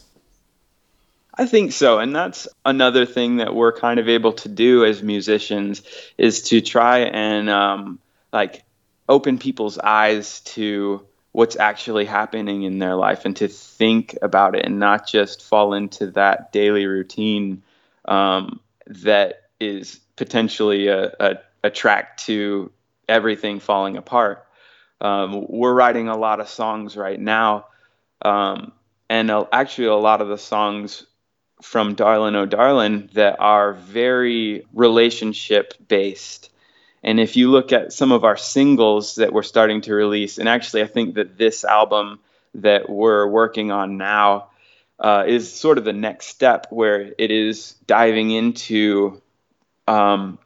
I 1.34 1.46
think 1.46 1.72
so, 1.72 1.98
and 1.98 2.14
that's 2.14 2.46
another 2.66 3.06
thing 3.06 3.38
that 3.38 3.54
we're 3.54 3.72
kind 3.72 3.98
of 3.98 4.08
able 4.08 4.34
to 4.34 4.48
do 4.48 4.84
as 4.84 5.02
musicians 5.02 5.82
is 6.18 6.42
to 6.50 6.60
try 6.60 6.98
and 6.98 7.48
um, 7.48 7.98
like 8.32 8.62
open 9.08 9.38
people's 9.38 9.78
eyes 9.78 10.40
to 10.40 11.04
what's 11.32 11.56
actually 11.56 12.04
happening 12.04 12.64
in 12.64 12.78
their 12.78 12.94
life 12.94 13.24
and 13.24 13.36
to 13.36 13.48
think 13.48 14.18
about 14.20 14.54
it 14.54 14.66
and 14.66 14.78
not 14.78 15.08
just 15.08 15.42
fall 15.42 15.72
into 15.72 16.08
that 16.08 16.52
daily 16.52 16.84
routine 16.84 17.62
um, 18.04 18.60
that 18.86 19.44
is 19.58 20.00
potentially 20.16 20.88
a, 20.88 21.14
a, 21.18 21.36
a 21.64 21.70
track 21.70 22.18
to 22.18 22.70
everything 23.10 23.60
falling 23.60 23.96
apart. 23.96 24.46
Um, 25.00 25.46
we're 25.48 25.74
writing 25.74 26.08
a 26.08 26.16
lot 26.16 26.40
of 26.40 26.48
songs 26.48 26.96
right 26.96 27.18
now, 27.18 27.66
um, 28.22 28.72
and 29.08 29.30
uh, 29.30 29.46
actually 29.52 29.88
a 29.88 29.94
lot 29.94 30.20
of 30.20 30.28
the 30.28 30.38
songs 30.38 31.06
from 31.62 31.94
Darlin' 31.94 32.36
Oh 32.36 32.46
Darlin' 32.46 33.10
that 33.14 33.40
are 33.40 33.74
very 33.74 34.66
relationship 34.72 35.74
based. 35.88 36.50
And 37.02 37.18
if 37.18 37.36
you 37.36 37.50
look 37.50 37.72
at 37.72 37.92
some 37.92 38.12
of 38.12 38.24
our 38.24 38.36
singles 38.36 39.16
that 39.16 39.32
we're 39.32 39.42
starting 39.42 39.80
to 39.82 39.94
release, 39.94 40.38
and 40.38 40.48
actually, 40.48 40.82
I 40.82 40.86
think 40.86 41.14
that 41.14 41.38
this 41.38 41.64
album 41.64 42.20
that 42.54 42.88
we're 42.90 43.26
working 43.26 43.70
on 43.70 43.96
now 43.96 44.48
uh, 44.98 45.24
is 45.26 45.50
sort 45.50 45.78
of 45.78 45.84
the 45.84 45.94
next 45.94 46.26
step 46.26 46.66
where 46.70 47.12
it 47.16 47.30
is 47.30 47.74
diving 47.86 48.30
into 48.30 49.22
um, 49.88 50.38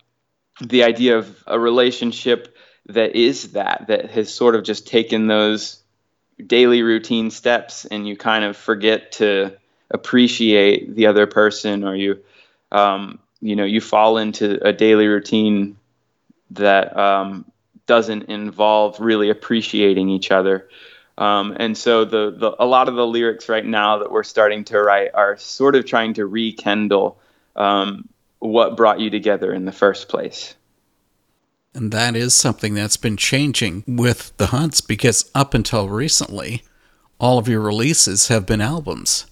the 0.61 0.85
idea 0.85 1.19
of 1.19 1.43
a 1.47 1.59
relationship 1.59 2.54
that 2.87 3.17
is 3.17 3.53
that, 3.53 3.87
that 3.89 4.11
has 4.11 4.33
sort 4.33 4.55
of 4.55 4.65
just 4.65 4.87
taken 4.87 5.27
those 5.27 5.83
daily 6.45 6.83
routine 6.83 7.31
steps 7.31 7.85
and 7.85 8.07
you 8.07 8.17
kind 8.17 8.45
of 8.45 8.57
forget 8.57 9.13
to 9.13 9.53
appreciate 9.91 10.95
the 10.95 11.07
other 11.07 11.27
person 11.27 11.85
or 11.85 11.95
you 11.95 12.19
um, 12.73 13.19
you 13.41 13.57
know 13.57 13.65
you 13.65 13.81
fall 13.81 14.19
into 14.19 14.59
a 14.67 14.73
daily 14.73 15.07
routine 15.07 15.77
that 16.51 16.97
um, 16.97 17.45
doesn't 17.87 18.25
involve 18.25 19.01
really 19.01 19.31
appreciating 19.31 20.09
each 20.09 20.31
other. 20.31 20.69
Um, 21.17 21.57
and 21.59 21.79
so 21.79 22.05
the, 22.05 22.35
the 22.37 22.57
a 22.59 22.67
lot 22.67 22.89
of 22.89 22.97
the 22.97 23.07
lyrics 23.07 23.49
right 23.49 23.65
now 23.65 23.99
that 23.99 24.11
we're 24.11 24.25
starting 24.25 24.65
to 24.65 24.81
write 24.81 25.11
are 25.15 25.37
sort 25.37 25.77
of 25.77 25.87
trying 25.87 26.15
to 26.15 26.27
rekindle 26.27 27.19
um, 27.55 28.09
what 28.41 28.77
brought 28.77 28.99
you 28.99 29.11
together 29.11 29.53
in 29.53 29.65
the 29.65 29.73
first 29.73 30.09
place 30.09 30.55
and 31.75 31.93
that 31.93 32.15
is 32.15 32.35
something 32.35 32.75
that's 32.75 32.97
been 32.97 33.17
changing 33.17 33.85
with 33.87 34.37
the 34.37 34.49
hunts 34.49 34.81
because 34.81 35.31
up 35.35 35.55
until 35.55 35.89
recently 35.89 36.63
all 37.19 37.39
of 37.39 37.49
your 37.49 37.61
releases 37.61 38.29
have 38.29 38.47
been 38.47 38.61
albums 38.61 39.27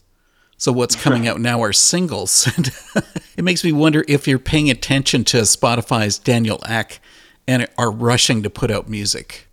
so 0.62 0.70
what's 0.70 0.94
coming 0.94 1.26
out 1.26 1.40
now 1.40 1.60
are 1.60 1.72
singles. 1.72 2.48
and 2.56 2.70
it 3.36 3.42
makes 3.42 3.64
me 3.64 3.72
wonder 3.72 4.04
if 4.06 4.28
you're 4.28 4.38
paying 4.38 4.70
attention 4.70 5.24
to 5.24 5.38
Spotify's 5.38 6.20
Daniel 6.20 6.60
Ek 6.68 7.00
and 7.48 7.66
are 7.76 7.90
rushing 7.90 8.44
to 8.44 8.48
put 8.48 8.70
out 8.70 8.88
music. 8.88 9.48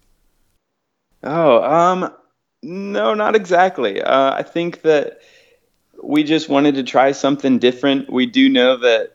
Oh, 1.23 1.63
um, 1.63 2.13
no, 2.61 3.15
not 3.15 3.35
exactly. 3.35 4.03
Uh, 4.03 4.35
I 4.35 4.43
think 4.43 4.83
that 4.83 5.21
we 6.03 6.23
just 6.23 6.47
wanted 6.47 6.75
to 6.75 6.83
try 6.83 7.11
something 7.11 7.57
different. 7.57 8.13
We 8.13 8.27
do 8.27 8.47
know 8.47 8.77
that 8.77 9.13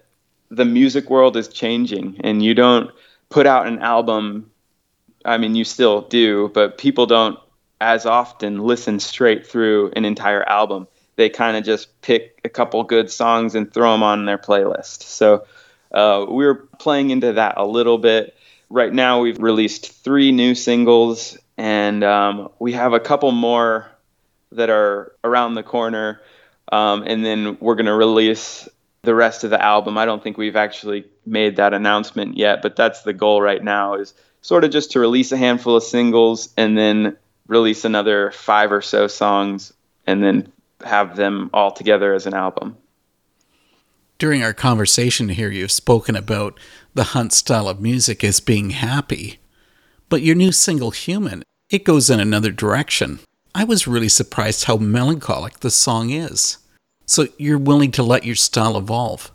the 0.50 0.64
music 0.64 1.08
world 1.08 1.36
is 1.36 1.46
changing, 1.46 2.20
and 2.24 2.42
you 2.42 2.54
don't 2.54 2.90
put 3.34 3.46
out 3.46 3.66
an 3.66 3.80
album. 3.80 4.50
I 5.24 5.38
mean, 5.38 5.54
you 5.54 5.64
still 5.64 6.02
do, 6.02 6.50
but 6.54 6.78
people 6.78 7.06
don't 7.06 7.38
as 7.80 8.06
often 8.06 8.58
listen 8.58 9.00
straight 9.00 9.46
through 9.46 9.92
an 9.96 10.04
entire 10.04 10.42
album 10.42 10.86
they 11.16 11.28
kind 11.28 11.56
of 11.56 11.64
just 11.64 12.00
pick 12.02 12.40
a 12.44 12.48
couple 12.48 12.82
good 12.84 13.10
songs 13.10 13.54
and 13.54 13.72
throw 13.72 13.92
them 13.92 14.02
on 14.02 14.24
their 14.24 14.38
playlist. 14.38 15.02
So 15.02 15.46
uh, 15.92 16.26
we 16.28 16.44
are 16.46 16.54
playing 16.54 17.10
into 17.10 17.34
that 17.34 17.54
a 17.56 17.66
little 17.66 17.98
bit. 17.98 18.36
Right 18.68 18.92
now, 18.92 19.20
we've 19.20 19.38
released 19.38 19.92
three 20.02 20.32
new 20.32 20.54
singles, 20.54 21.38
and 21.56 22.02
um, 22.02 22.50
we 22.58 22.72
have 22.72 22.92
a 22.92 23.00
couple 23.00 23.30
more 23.30 23.88
that 24.52 24.70
are 24.70 25.14
around 25.22 25.54
the 25.54 25.62
corner. 25.62 26.20
Um, 26.72 27.04
and 27.06 27.24
then 27.24 27.58
we're 27.60 27.74
going 27.74 27.86
to 27.86 27.94
release 27.94 28.68
the 29.04 29.14
rest 29.14 29.44
of 29.44 29.50
the 29.50 29.62
album. 29.62 29.98
I 29.98 30.04
don't 30.04 30.22
think 30.22 30.36
we've 30.36 30.56
actually 30.56 31.04
made 31.26 31.56
that 31.56 31.74
announcement 31.74 32.36
yet, 32.36 32.62
but 32.62 32.76
that's 32.76 33.02
the 33.02 33.12
goal 33.12 33.40
right 33.40 33.62
now 33.62 33.94
is 33.94 34.14
sort 34.42 34.64
of 34.64 34.70
just 34.70 34.92
to 34.92 35.00
release 35.00 35.32
a 35.32 35.36
handful 35.36 35.76
of 35.76 35.82
singles 35.82 36.52
and 36.56 36.76
then 36.76 37.16
release 37.46 37.84
another 37.84 38.30
five 38.30 38.72
or 38.72 38.82
so 38.82 39.06
songs 39.06 39.72
and 40.06 40.22
then 40.22 40.52
have 40.84 41.16
them 41.16 41.50
all 41.52 41.72
together 41.72 42.14
as 42.14 42.26
an 42.26 42.34
album. 42.34 42.76
During 44.18 44.42
our 44.42 44.52
conversation 44.52 45.30
here, 45.30 45.50
you've 45.50 45.72
spoken 45.72 46.14
about 46.14 46.58
the 46.94 47.04
Hunt 47.04 47.32
style 47.32 47.68
of 47.68 47.80
music 47.80 48.22
as 48.22 48.40
being 48.40 48.70
happy, 48.70 49.38
but 50.08 50.22
your 50.22 50.36
new 50.36 50.52
single, 50.52 50.92
Human, 50.92 51.42
it 51.70 51.84
goes 51.84 52.10
in 52.10 52.20
another 52.20 52.52
direction. 52.52 53.18
I 53.54 53.64
was 53.64 53.86
really 53.86 54.08
surprised 54.08 54.64
how 54.64 54.76
melancholic 54.76 55.60
the 55.60 55.70
song 55.70 56.10
is. 56.10 56.58
So 57.06 57.26
you're 57.38 57.58
willing 57.58 57.90
to 57.92 58.02
let 58.02 58.24
your 58.24 58.34
style 58.34 58.76
evolve? 58.76 59.30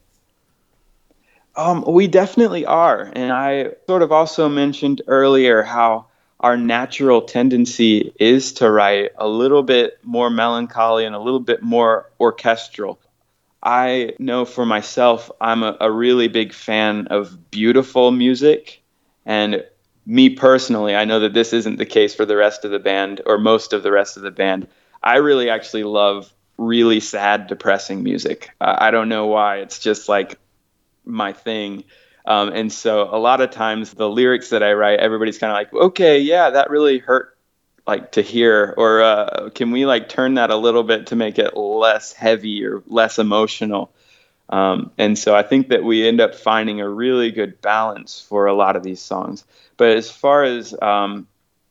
Um, 1.56 1.84
we 1.88 2.08
definitely 2.08 2.66
are. 2.66 3.12
And 3.14 3.32
I 3.32 3.72
sort 3.88 4.02
of 4.02 4.12
also 4.12 4.48
mentioned 4.48 5.02
earlier 5.08 5.62
how 5.62 6.06
our 6.40 6.56
natural 6.56 7.22
tendency 7.22 8.14
is 8.20 8.54
to 8.54 8.72
write 8.72 9.12
a 9.18 9.28
little 9.28 9.62
bit 9.62 10.00
more 10.04 10.30
melancholy 10.30 11.06
and 11.06 11.14
a 11.14 11.20
little 11.20 11.40
bit 11.40 11.62
more 11.62 12.10
orchestral. 12.20 13.00
I 13.62 14.14
know 14.20 14.46
for 14.46 14.66
myself, 14.66 15.30
I'm 15.42 15.64
a, 15.64 15.76
a, 15.82 15.92
really 15.92 16.30
big 16.30 16.54
fan 16.54 17.08
of 17.08 17.52
beautiful 17.52 18.12
music. 18.12 18.82
And 19.26 19.66
me 20.06 20.30
personally, 20.30 20.96
I 20.96 21.04
know 21.04 21.20
that 21.20 21.34
this 21.34 21.52
isn't 21.52 21.76
the 21.76 21.86
case 21.86 22.16
for 22.16 22.26
the 22.26 22.38
rest 22.38 22.64
of 22.64 22.72
the 22.72 22.80
band 22.80 23.22
or 23.26 23.38
most 23.38 23.74
of 23.74 23.84
the 23.84 23.92
rest 23.92 24.16
of 24.16 24.24
the 24.24 24.32
band. 24.32 24.66
I 25.04 25.18
really 25.18 25.50
actually 25.50 25.84
love 25.84 26.34
really 26.60 27.00
sad, 27.00 27.48
depressing 27.48 28.04
music. 28.04 28.52
Uh, 28.60 28.76
I 28.78 28.92
don't 28.92 29.10
know 29.10 29.28
why. 29.28 29.58
It's 29.58 29.80
just 29.80 30.10
like 30.10 30.38
my 31.06 31.34
thing. 31.34 31.86
Um, 32.26 32.50
and 32.50 32.72
so 32.72 33.04
a 33.04 33.18
lot 33.18 33.42
of 33.42 33.50
times 33.50 33.94
the 33.94 34.10
lyrics 34.10 34.50
that 34.50 34.62
I 34.62 34.74
write, 34.74 35.00
everybody's 35.00 35.38
kind 35.38 35.52
of 35.52 35.56
like, 35.56 35.86
okay, 35.86 36.20
yeah, 36.20 36.52
that 36.52 36.70
really 36.70 37.00
hurt 37.00 37.36
like 37.90 38.12
to 38.12 38.22
hear 38.22 38.76
or 38.78 39.02
uh, 39.02 39.50
can 39.56 39.72
we 39.72 39.88
like 39.88 40.10
turn 40.10 40.36
that 40.36 40.52
a 40.52 40.56
little 40.56 40.84
bit 40.84 41.08
to 41.08 41.16
make 41.16 41.40
it 41.40 41.58
less 41.58 42.14
heavy 42.14 42.64
or 42.64 42.84
less 42.86 43.18
emotional 43.18 43.92
um, 44.50 44.92
and 45.00 45.18
so 45.18 45.36
i 45.36 45.42
think 45.42 45.70
that 45.70 45.84
we 45.84 46.08
end 46.08 46.22
up 46.22 46.36
finding 46.36 46.82
a 46.82 46.88
really 46.88 47.32
good 47.32 47.60
balance 47.62 48.22
for 48.30 48.46
a 48.46 48.54
lot 48.54 48.76
of 48.76 48.84
these 48.84 49.02
songs 49.02 49.44
but 49.76 49.90
as 49.90 50.12
far 50.12 50.44
as 50.44 50.76
um, 50.84 51.28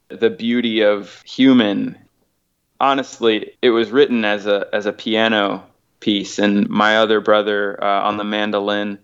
the 0.08 0.28
beauty 0.28 0.82
of 0.82 1.22
human 1.22 1.96
honestly 2.80 3.52
it 3.62 3.70
was 3.70 3.90
written 3.90 4.24
as 4.24 4.46
a 4.46 4.66
as 4.72 4.86
a 4.86 4.92
piano 4.92 5.64
piece 6.00 6.38
and 6.38 6.68
my 6.68 6.98
other 6.98 7.20
brother 7.20 7.82
uh, 7.82 8.02
on 8.02 8.16
the 8.16 8.24
mandolin 8.24 8.98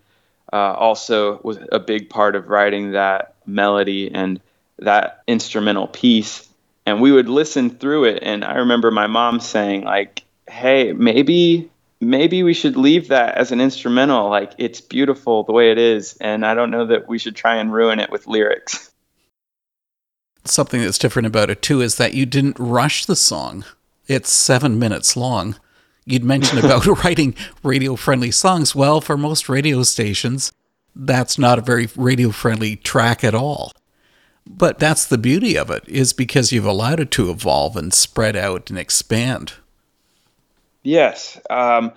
uh, 0.53 0.73
also 0.79 1.41
was 1.43 1.59
a 1.73 1.81
big 1.81 2.09
part 2.09 2.37
of 2.37 2.49
writing 2.49 2.93
that 2.93 3.35
melody 3.45 4.13
and 4.15 4.41
that 4.79 5.23
instrumental 5.27 5.89
piece. 5.89 6.49
And 6.87 7.01
we 7.01 7.11
would 7.11 7.29
listen 7.29 7.71
through 7.71 8.05
it, 8.05 8.23
and 8.23 8.45
I 8.45 8.59
remember 8.59 8.91
my 8.91 9.07
mom 9.07 9.41
saying, 9.41 9.85
like, 9.85 10.23
"Hey, 10.49 10.93
maybe." 10.93 11.71
Maybe 12.01 12.43
we 12.43 12.53
should 12.53 12.77
leave 12.77 13.09
that 13.09 13.37
as 13.37 13.51
an 13.51 13.63
instrumental. 13.63 14.29
Like, 14.29 14.53
it's 14.59 14.83
beautiful 14.83 15.45
the 15.45 15.53
way 15.53 15.71
it 15.71 15.79
is. 15.79 16.19
And 16.21 16.45
I 16.45 16.53
don't 16.53 16.71
know 16.71 16.87
that 16.87 17.09
we 17.09 17.19
should 17.19 17.35
try 17.35 17.57
and 17.57 17.73
ruin 17.73 17.99
it 17.99 18.11
with 18.11 18.27
lyrics. 18.27 18.91
Something 20.45 20.83
that's 20.83 20.99
different 20.99 21.27
about 21.27 21.51
it, 21.51 21.63
too, 21.63 21.81
is 21.81 21.97
that 21.97 22.15
you 22.15 22.27
didn't 22.27 22.59
rush 22.59 23.07
the 23.07 23.17
song. 23.17 23.65
It's 24.07 24.31
seven 24.31 24.79
minutes 24.79 25.17
long. 25.17 25.57
You'd 26.05 26.25
mentioned 26.25 26.65
about 26.65 26.87
writing 27.05 27.35
radio 27.63 27.97
friendly 27.97 28.31
songs. 28.31 28.75
Well, 28.75 29.01
for 29.01 29.17
most 29.17 29.49
radio 29.49 29.83
stations, 29.83 30.53
that's 30.95 31.39
not 31.39 31.59
a 31.59 31.63
very 31.63 31.89
radio 31.97 32.31
friendly 32.31 32.77
track 32.77 33.25
at 33.25 33.35
all. 33.35 33.73
But 34.47 34.79
that's 34.79 35.07
the 35.07 35.17
beauty 35.17 35.57
of 35.57 35.71
it, 35.71 35.85
is 35.89 36.13
because 36.13 36.53
you've 36.53 36.67
allowed 36.67 37.01
it 37.01 37.11
to 37.13 37.31
evolve 37.31 37.77
and 37.77 37.95
spread 37.95 38.37
out 38.37 38.69
and 38.69 38.79
expand. 38.79 39.55
Yes. 40.83 41.41
Um, 41.49 41.93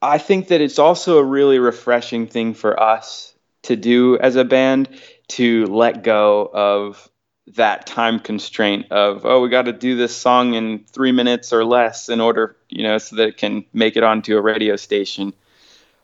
I 0.00 0.18
think 0.18 0.48
that 0.48 0.62
it's 0.62 0.78
also 0.78 1.18
a 1.18 1.24
really 1.24 1.58
refreshing 1.58 2.26
thing 2.26 2.54
for 2.54 2.80
us 2.82 3.34
to 3.62 3.76
do 3.76 4.18
as 4.18 4.36
a 4.36 4.44
band 4.44 4.88
to 5.28 5.66
let 5.66 6.02
go 6.02 6.50
of 6.52 7.08
that 7.46 7.86
time 7.86 8.18
constraint 8.18 8.90
of 8.90 9.26
oh 9.26 9.42
we 9.42 9.48
got 9.50 9.66
to 9.66 9.72
do 9.72 9.96
this 9.96 10.16
song 10.16 10.54
in 10.54 10.82
three 10.90 11.12
minutes 11.12 11.52
or 11.52 11.64
less 11.64 12.08
in 12.08 12.20
order 12.20 12.56
you 12.70 12.82
know 12.82 12.96
so 12.96 13.16
that 13.16 13.28
it 13.28 13.36
can 13.36 13.64
make 13.72 13.96
it 13.96 14.02
onto 14.02 14.36
a 14.36 14.40
radio 14.40 14.76
station 14.76 15.32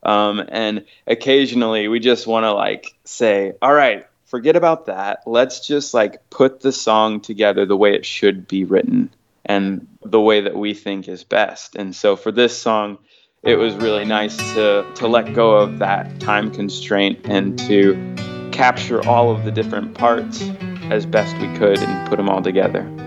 um, 0.02 0.42
and 0.48 0.84
occasionally 1.06 1.88
we 1.88 1.98
just 1.98 2.26
want 2.26 2.44
to 2.44 2.52
like 2.52 2.94
say 3.04 3.52
all 3.62 3.72
right 3.72 4.06
forget 4.30 4.54
about 4.54 4.86
that. 4.86 5.22
Let's 5.26 5.66
just 5.66 5.92
like 5.92 6.30
put 6.30 6.60
the 6.60 6.70
song 6.70 7.20
together 7.20 7.66
the 7.66 7.76
way 7.76 7.94
it 7.94 8.06
should 8.06 8.46
be 8.46 8.64
written 8.64 9.10
and 9.44 9.86
the 10.04 10.20
way 10.20 10.40
that 10.40 10.56
we 10.56 10.72
think 10.72 11.08
is 11.08 11.24
best. 11.24 11.74
And 11.74 11.94
so 11.94 12.14
for 12.14 12.30
this 12.30 12.56
song, 12.56 12.98
it 13.42 13.56
was 13.56 13.74
really 13.74 14.04
nice 14.04 14.36
to 14.54 14.86
to 14.94 15.08
let 15.08 15.34
go 15.34 15.56
of 15.56 15.78
that 15.80 16.20
time 16.20 16.50
constraint 16.50 17.18
and 17.24 17.58
to 17.60 18.14
capture 18.52 19.04
all 19.06 19.34
of 19.34 19.44
the 19.44 19.50
different 19.50 19.94
parts 19.94 20.42
as 20.90 21.06
best 21.06 21.36
we 21.38 21.48
could 21.56 21.78
and 21.78 22.08
put 22.08 22.16
them 22.16 22.28
all 22.28 22.42
together. 22.42 22.99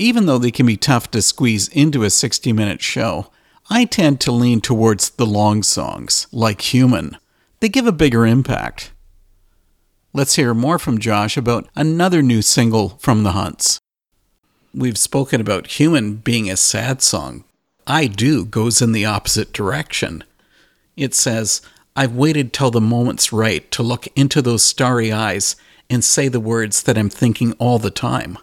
Even 0.00 0.24
though 0.24 0.38
they 0.38 0.50
can 0.50 0.64
be 0.64 0.78
tough 0.78 1.10
to 1.10 1.20
squeeze 1.20 1.68
into 1.68 2.04
a 2.04 2.08
60 2.08 2.54
minute 2.54 2.80
show, 2.80 3.30
I 3.68 3.84
tend 3.84 4.18
to 4.22 4.32
lean 4.32 4.62
towards 4.62 5.10
the 5.10 5.26
long 5.26 5.62
songs, 5.62 6.26
like 6.32 6.72
Human. 6.72 7.18
They 7.60 7.68
give 7.68 7.86
a 7.86 7.92
bigger 7.92 8.24
impact. 8.24 8.92
Let's 10.14 10.36
hear 10.36 10.54
more 10.54 10.78
from 10.78 11.00
Josh 11.00 11.36
about 11.36 11.68
another 11.76 12.22
new 12.22 12.40
single 12.40 12.96
from 12.98 13.24
The 13.24 13.32
Hunts. 13.32 13.78
We've 14.72 14.96
spoken 14.96 15.38
about 15.38 15.78
Human 15.78 16.14
being 16.14 16.50
a 16.50 16.56
sad 16.56 17.02
song. 17.02 17.44
I 17.86 18.06
Do 18.06 18.46
goes 18.46 18.80
in 18.80 18.92
the 18.92 19.04
opposite 19.04 19.52
direction. 19.52 20.24
It 20.96 21.12
says, 21.14 21.60
I've 21.94 22.14
waited 22.14 22.54
till 22.54 22.70
the 22.70 22.80
moment's 22.80 23.34
right 23.34 23.70
to 23.72 23.82
look 23.82 24.06
into 24.16 24.40
those 24.40 24.62
starry 24.62 25.12
eyes 25.12 25.56
and 25.90 26.02
say 26.02 26.28
the 26.28 26.40
words 26.40 26.84
that 26.84 26.96
I'm 26.96 27.10
thinking 27.10 27.52
all 27.58 27.78
the 27.78 27.90
time. 27.90 28.38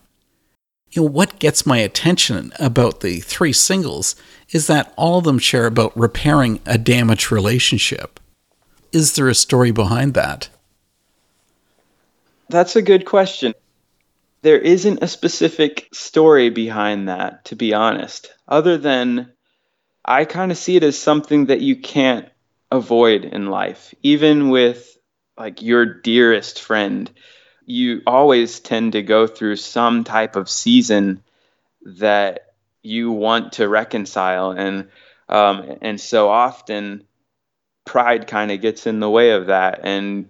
You 0.92 1.02
know, 1.02 1.10
what 1.10 1.40
gets 1.40 1.66
my 1.66 1.78
attention 1.78 2.54
about 2.60 3.02
the 3.02 3.20
three 3.20 3.54
singles 3.54 4.16
is 4.52 4.68
that 4.68 4.94
all 4.96 5.20
of 5.20 5.26
them 5.26 5.40
share 5.40 5.66
about 5.66 5.98
repairing 5.98 6.60
a 6.66 6.78
damaged 6.78 7.32
relationship. 7.32 8.20
Is 8.92 9.16
there 9.16 9.28
a 9.28 9.36
story 9.36 9.72
behind 9.72 10.14
that? 10.14 10.50
That's 12.50 12.76
a 12.76 12.82
good 12.82 13.06
question. 13.06 13.54
There 14.42 14.60
isn't 14.60 15.04
a 15.04 15.08
specific 15.08 15.90
story 15.94 16.50
behind 16.50 17.10
that, 17.10 17.44
to 17.46 17.56
be 17.56 17.74
honest, 17.74 18.32
other 18.48 18.78
than 18.78 19.34
I 20.06 20.24
kind 20.24 20.52
of 20.52 20.58
see 20.58 20.78
it 20.78 20.84
as 20.84 20.98
something 20.98 21.48
that 21.48 21.60
you 21.60 21.76
can't 21.76 22.30
avoid 22.72 23.26
in 23.26 23.48
life. 23.48 23.94
Even 24.04 24.50
with 24.50 24.98
like 25.38 25.62
your 25.62 25.86
dearest 25.86 26.62
friend, 26.62 27.12
you 27.68 28.02
always 28.08 28.62
tend 28.62 28.94
to 28.94 29.04
go 29.04 29.28
through 29.28 29.58
some 29.58 30.06
type 30.06 30.36
of 30.36 30.50
season 30.50 31.22
that 31.86 32.54
you 32.82 33.12
want 33.12 33.54
to 33.54 33.68
reconcile. 33.68 34.52
And 34.52 34.88
um, 35.30 35.78
and 35.82 36.00
so 36.00 36.30
often 36.30 37.04
pride 37.86 38.28
kind 38.28 38.52
of 38.52 38.62
gets 38.62 38.88
in 38.88 39.02
the 39.02 39.10
way 39.10 39.32
of 39.32 39.48
that. 39.48 39.82
And 39.84 40.30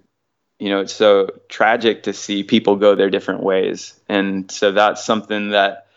you 0.60 0.70
know 0.70 0.82
it's 0.82 0.94
so 0.94 1.30
tragic 1.48 2.04
to 2.04 2.14
see 2.14 2.44
people 2.44 2.76
go 2.76 2.96
their 2.96 3.12
different 3.12 3.44
ways. 3.44 3.98
And 4.10 4.52
so 4.52 4.72
that's 4.72 5.06
something 5.06 5.52
that 5.52 5.88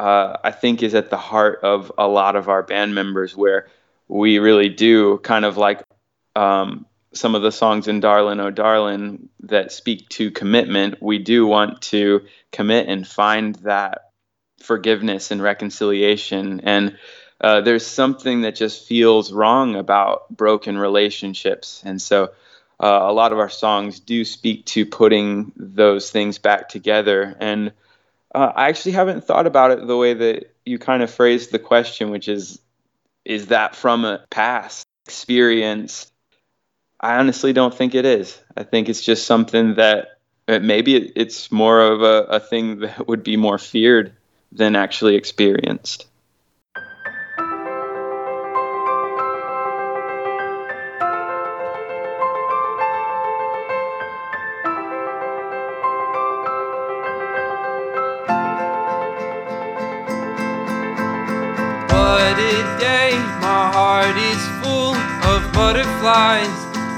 uh, 0.00 0.38
i 0.42 0.50
think 0.50 0.82
is 0.82 0.94
at 0.94 1.10
the 1.10 1.18
heart 1.18 1.60
of 1.62 1.92
a 1.98 2.08
lot 2.08 2.34
of 2.34 2.48
our 2.48 2.62
band 2.62 2.94
members 2.94 3.36
where 3.36 3.68
we 4.08 4.38
really 4.38 4.70
do 4.70 5.18
kind 5.18 5.44
of 5.44 5.58
like 5.58 5.82
um, 6.34 6.86
some 7.12 7.34
of 7.34 7.42
the 7.42 7.52
songs 7.52 7.88
in 7.88 8.00
darlin 8.00 8.40
oh 8.40 8.50
darlin 8.50 9.28
that 9.40 9.72
speak 9.72 10.08
to 10.08 10.30
commitment 10.30 11.02
we 11.02 11.18
do 11.18 11.46
want 11.46 11.80
to 11.82 12.22
commit 12.52 12.88
and 12.88 13.06
find 13.06 13.56
that 13.56 14.10
forgiveness 14.60 15.30
and 15.30 15.42
reconciliation 15.42 16.60
and 16.60 16.96
uh, 17.42 17.62
there's 17.62 17.86
something 17.86 18.42
that 18.42 18.54
just 18.54 18.86
feels 18.86 19.32
wrong 19.32 19.74
about 19.74 20.28
broken 20.28 20.76
relationships 20.76 21.82
and 21.84 22.00
so 22.00 22.30
uh, 22.80 23.00
a 23.02 23.12
lot 23.12 23.32
of 23.32 23.38
our 23.38 23.50
songs 23.50 24.00
do 24.00 24.24
speak 24.24 24.64
to 24.64 24.86
putting 24.86 25.52
those 25.54 26.10
things 26.10 26.38
back 26.38 26.70
together. 26.70 27.36
And 27.38 27.72
uh, 28.34 28.52
I 28.54 28.68
actually 28.68 28.92
haven't 28.92 29.24
thought 29.24 29.46
about 29.46 29.72
it 29.72 29.86
the 29.86 29.96
way 29.96 30.14
that 30.14 30.54
you 30.64 30.78
kind 30.78 31.02
of 31.02 31.10
phrased 31.10 31.52
the 31.52 31.58
question, 31.58 32.10
which 32.10 32.26
is, 32.26 32.58
is 33.24 33.48
that 33.48 33.76
from 33.76 34.06
a 34.06 34.24
past 34.30 34.86
experience? 35.06 36.10
I 37.00 37.16
honestly 37.16 37.52
don't 37.52 37.74
think 37.74 37.94
it 37.94 38.04
is. 38.04 38.38
I 38.56 38.62
think 38.62 38.88
it's 38.88 39.02
just 39.02 39.26
something 39.26 39.76
that 39.76 40.18
maybe 40.46 40.96
it, 40.96 41.12
it's 41.16 41.50
more 41.50 41.80
of 41.80 42.02
a, 42.02 42.24
a 42.36 42.40
thing 42.40 42.80
that 42.80 43.08
would 43.08 43.22
be 43.22 43.36
more 43.36 43.58
feared 43.58 44.12
than 44.52 44.76
actually 44.76 45.14
experienced. 45.16 46.06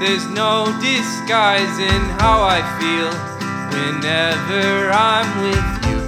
There's 0.02 0.26
no 0.26 0.66
disguising 0.82 2.02
how 2.18 2.42
I 2.42 2.58
feel 2.74 3.12
whenever 3.70 4.90
I'm 4.90 5.28
with 5.46 5.70
you. 5.86 6.00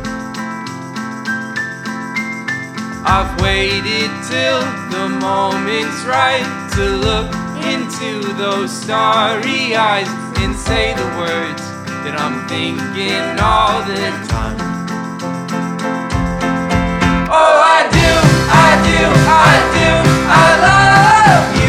I've 3.06 3.40
waited 3.40 4.10
till 4.26 4.58
the 4.90 5.08
moment's 5.22 6.02
right 6.10 6.42
to 6.74 6.84
look 7.06 7.30
into 7.62 8.34
those 8.34 8.72
starry 8.72 9.76
eyes 9.76 10.08
and 10.42 10.56
say 10.56 10.92
the 10.94 11.06
words 11.16 11.62
that 12.02 12.18
I'm 12.18 12.48
thinking 12.48 13.38
all 13.38 13.78
the 13.86 14.10
time. 14.26 14.58
Oh, 17.30 17.56
I 17.62 17.86
do, 17.94 18.10
I 18.50 18.70
do, 18.90 19.02
I 19.30 19.54
do, 19.78 19.90
I 20.26 20.46
love 20.66 21.58
you. 21.58 21.63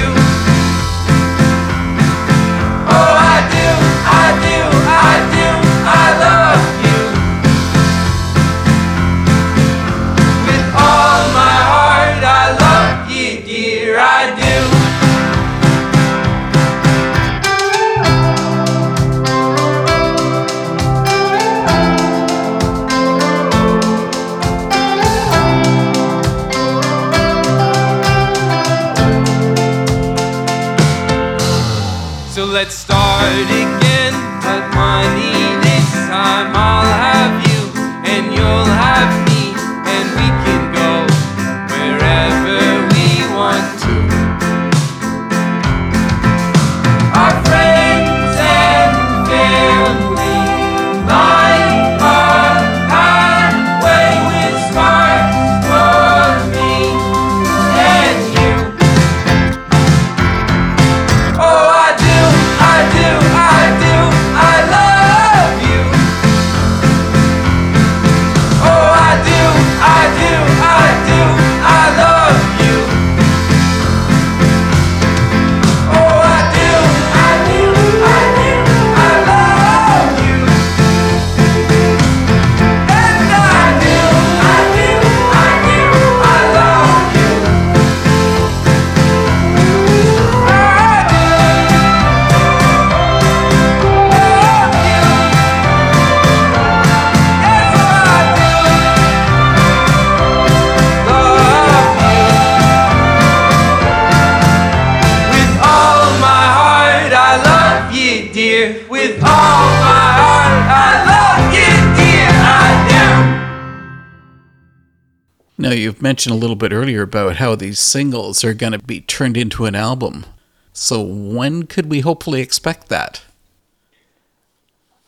Mentioned 116.02 116.34
a 116.34 116.38
little 116.38 116.56
bit 116.56 116.74
earlier 116.74 117.04
about 117.04 117.38
how 117.38 117.56
these 117.56 117.80
singles 117.80 118.44
are 118.44 118.54
going 118.54 118.74
to 118.74 118.80
be 118.80 119.02
turned 119.02 119.38
into 119.38 119.66
an 119.66 119.76
album. 119.76 120.26
So, 120.74 121.02
when 121.02 121.64
could 121.64 121.88
we 121.88 122.02
hopefully 122.02 122.42
expect 122.42 122.90
that? 122.90 123.24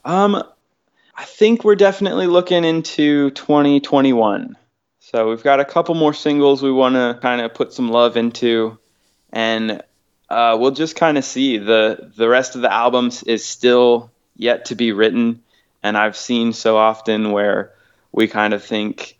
Um, 0.05 0.41
I 1.15 1.25
think 1.25 1.63
we're 1.63 1.75
definitely 1.75 2.27
looking 2.27 2.63
into 2.63 3.31
2021. 3.31 4.55
So 4.99 5.29
we've 5.29 5.43
got 5.43 5.59
a 5.59 5.65
couple 5.65 5.95
more 5.95 6.13
singles 6.13 6.61
we 6.61 6.71
want 6.71 6.95
to 6.95 7.17
kind 7.21 7.41
of 7.41 7.53
put 7.53 7.73
some 7.73 7.89
love 7.89 8.17
into, 8.17 8.77
and 9.31 9.81
uh, 10.29 10.57
we'll 10.59 10.71
just 10.71 10.95
kind 10.95 11.17
of 11.17 11.23
see 11.23 11.57
the 11.57 12.11
the 12.15 12.27
rest 12.27 12.55
of 12.55 12.61
the 12.61 12.71
albums 12.71 13.23
is 13.23 13.45
still 13.45 14.11
yet 14.35 14.65
to 14.65 14.75
be 14.75 14.91
written. 14.91 15.41
And 15.81 15.97
I've 15.97 16.17
seen 16.17 16.53
so 16.53 16.75
often 16.77 17.31
where 17.31 17.71
we 18.11 18.27
kind 18.27 18.53
of 18.53 18.63
think, 18.63 19.16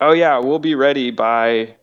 oh 0.00 0.12
yeah, 0.12 0.38
we'll 0.38 0.58
be 0.58 0.74
ready 0.74 1.10
by 1.10 1.76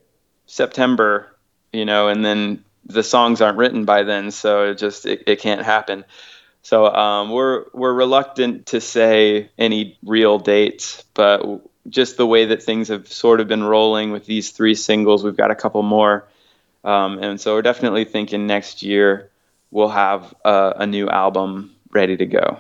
September, 0.46 1.36
you 1.72 1.86
know, 1.86 2.08
and 2.08 2.24
then 2.24 2.64
the 2.86 3.04
songs 3.04 3.42
aren't 3.42 3.58
written 3.58 3.86
by 3.86 4.04
then, 4.04 4.32
so 4.32 4.72
it 4.72 4.78
just 4.78 5.06
it, 5.06 5.24
it 5.28 5.40
can't 5.40 5.64
happen. 5.64 6.06
So 6.62 6.88
um, 6.94 7.30
we're 7.30 7.66
we're 7.74 7.94
reluctant 7.94 8.68
to 8.68 8.82
say 8.82 9.50
any 9.58 9.98
real 10.04 10.40
dates, 10.40 11.04
but 11.14 11.62
just 11.90 12.18
the 12.18 12.26
way 12.26 12.46
that 12.46 12.64
things 12.64 12.88
have 12.88 13.08
sort 13.08 13.40
of 13.40 13.48
been 13.48 13.64
rolling 13.64 14.12
with 14.12 14.26
these 14.26 14.52
three 14.52 14.76
singles, 14.76 15.24
we've 15.24 15.38
got 15.38 15.52
a 15.52 15.56
couple 15.56 15.84
more, 15.84 16.28
um, 16.84 17.20
and 17.20 17.40
so 17.40 17.54
we're 17.56 17.62
definitely 17.62 18.06
thinking 18.06 18.48
next 18.48 18.82
year 18.82 19.30
we'll 19.72 19.90
have 19.90 20.34
a, 20.46 20.74
a 20.78 20.88
new 20.88 21.10
album 21.10 21.76
ready 21.92 22.16
to 22.18 22.26
go. 22.26 22.60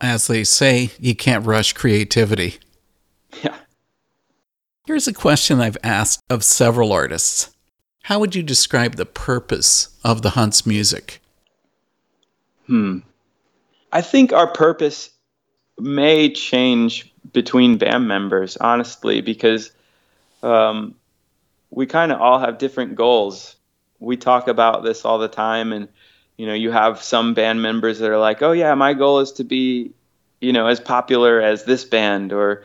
As 0.00 0.26
they 0.26 0.42
say, 0.42 0.90
you 0.98 1.14
can't 1.14 1.46
rush 1.46 1.74
creativity. 1.74 2.58
Yeah. 3.42 3.56
Here's 4.84 5.06
a 5.06 5.12
question 5.12 5.60
I've 5.60 5.78
asked 5.84 6.22
of 6.28 6.42
several 6.42 6.92
artists 6.92 7.54
How 8.02 8.18
would 8.18 8.34
you 8.34 8.42
describe 8.42 8.96
the 8.96 9.06
purpose 9.06 9.96
of 10.04 10.22
the 10.22 10.30
Hunts 10.30 10.66
music? 10.66 11.20
Hmm. 12.66 12.98
I 13.92 14.00
think 14.00 14.32
our 14.32 14.48
purpose 14.48 15.10
may 15.78 16.32
change 16.32 17.12
between 17.32 17.78
band 17.78 18.08
members, 18.08 18.56
honestly, 18.56 19.20
because 19.20 19.70
um, 20.42 20.96
we 21.70 21.86
kind 21.86 22.10
of 22.10 22.20
all 22.20 22.40
have 22.40 22.58
different 22.58 22.96
goals. 22.96 23.54
We 24.00 24.16
talk 24.16 24.48
about 24.48 24.82
this 24.82 25.04
all 25.04 25.18
the 25.18 25.28
time, 25.28 25.72
and 25.72 25.86
you 26.36 26.46
know, 26.46 26.54
you 26.54 26.72
have 26.72 27.00
some 27.00 27.34
band 27.34 27.62
members 27.62 28.00
that 28.00 28.10
are 28.10 28.18
like, 28.18 28.42
"Oh 28.42 28.50
yeah, 28.50 28.74
my 28.74 28.94
goal 28.94 29.20
is 29.20 29.30
to 29.32 29.44
be, 29.44 29.92
you 30.40 30.52
know, 30.52 30.66
as 30.66 30.80
popular 30.80 31.40
as 31.40 31.64
this 31.64 31.84
band," 31.84 32.32
or 32.32 32.64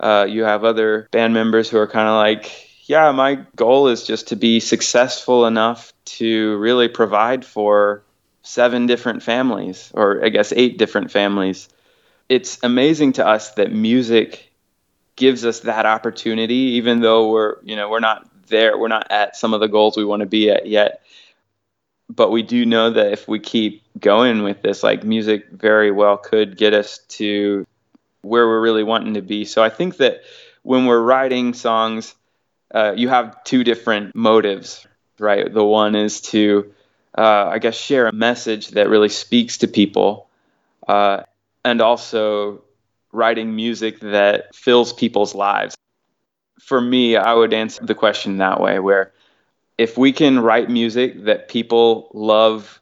uh, 0.00 0.26
you 0.28 0.44
have 0.44 0.64
other 0.64 1.08
band 1.10 1.34
members 1.34 1.68
who 1.68 1.78
are 1.78 1.86
kind 1.86 2.08
of 2.08 2.14
like, 2.14 2.88
"Yeah, 2.88 3.12
my 3.12 3.46
goal 3.56 3.88
is 3.88 4.04
just 4.04 4.28
to 4.28 4.36
be 4.36 4.60
successful 4.60 5.46
enough 5.46 5.92
to 6.18 6.56
really 6.58 6.88
provide 6.88 7.44
for 7.44 8.02
seven 8.42 8.86
different 8.86 9.22
families, 9.22 9.90
or 9.94 10.24
I 10.24 10.28
guess 10.28 10.52
eight 10.52 10.78
different 10.78 11.10
families." 11.10 11.68
It's 12.28 12.58
amazing 12.62 13.14
to 13.14 13.26
us 13.26 13.52
that 13.54 13.72
music 13.72 14.50
gives 15.16 15.44
us 15.44 15.60
that 15.60 15.86
opportunity, 15.86 16.76
even 16.76 17.00
though 17.00 17.30
we're, 17.30 17.56
you 17.62 17.76
know, 17.76 17.88
we're 17.88 18.00
not 18.00 18.28
there, 18.48 18.76
we're 18.76 18.88
not 18.88 19.10
at 19.10 19.36
some 19.36 19.54
of 19.54 19.60
the 19.60 19.68
goals 19.68 19.96
we 19.96 20.04
want 20.04 20.20
to 20.20 20.26
be 20.26 20.50
at 20.50 20.66
yet. 20.66 21.02
But 22.10 22.30
we 22.30 22.42
do 22.42 22.66
know 22.66 22.90
that 22.90 23.12
if 23.12 23.28
we 23.28 23.38
keep 23.38 23.82
going 23.98 24.42
with 24.42 24.62
this, 24.62 24.82
like 24.82 25.04
music 25.04 25.48
very 25.50 25.90
well 25.90 26.16
could 26.16 26.56
get 26.56 26.74
us 26.74 26.98
to 27.08 27.66
where 28.24 28.46
we're 28.46 28.60
really 28.60 28.84
wanting 28.84 29.14
to 29.14 29.22
be. 29.22 29.44
So 29.44 29.62
I 29.62 29.70
think 29.70 29.98
that 29.98 30.22
when 30.62 30.86
we're 30.86 31.00
writing 31.00 31.54
songs, 31.54 32.14
uh, 32.74 32.94
you 32.96 33.08
have 33.08 33.44
two 33.44 33.64
different 33.64 34.14
motives, 34.14 34.86
right? 35.18 35.52
The 35.52 35.64
one 35.64 35.94
is 35.94 36.20
to, 36.32 36.72
uh, 37.16 37.48
I 37.52 37.58
guess, 37.58 37.76
share 37.76 38.08
a 38.08 38.12
message 38.12 38.68
that 38.70 38.88
really 38.88 39.08
speaks 39.10 39.58
to 39.58 39.68
people, 39.68 40.28
uh, 40.88 41.22
and 41.64 41.80
also 41.80 42.62
writing 43.12 43.54
music 43.56 44.00
that 44.00 44.54
fills 44.54 44.92
people's 44.92 45.34
lives. 45.34 45.76
For 46.60 46.80
me, 46.80 47.16
I 47.16 47.32
would 47.34 47.54
answer 47.54 47.84
the 47.84 47.94
question 47.94 48.38
that 48.38 48.60
way 48.60 48.78
where 48.80 49.12
if 49.78 49.98
we 49.98 50.12
can 50.12 50.40
write 50.40 50.70
music 50.70 51.24
that 51.24 51.48
people 51.48 52.10
love 52.14 52.80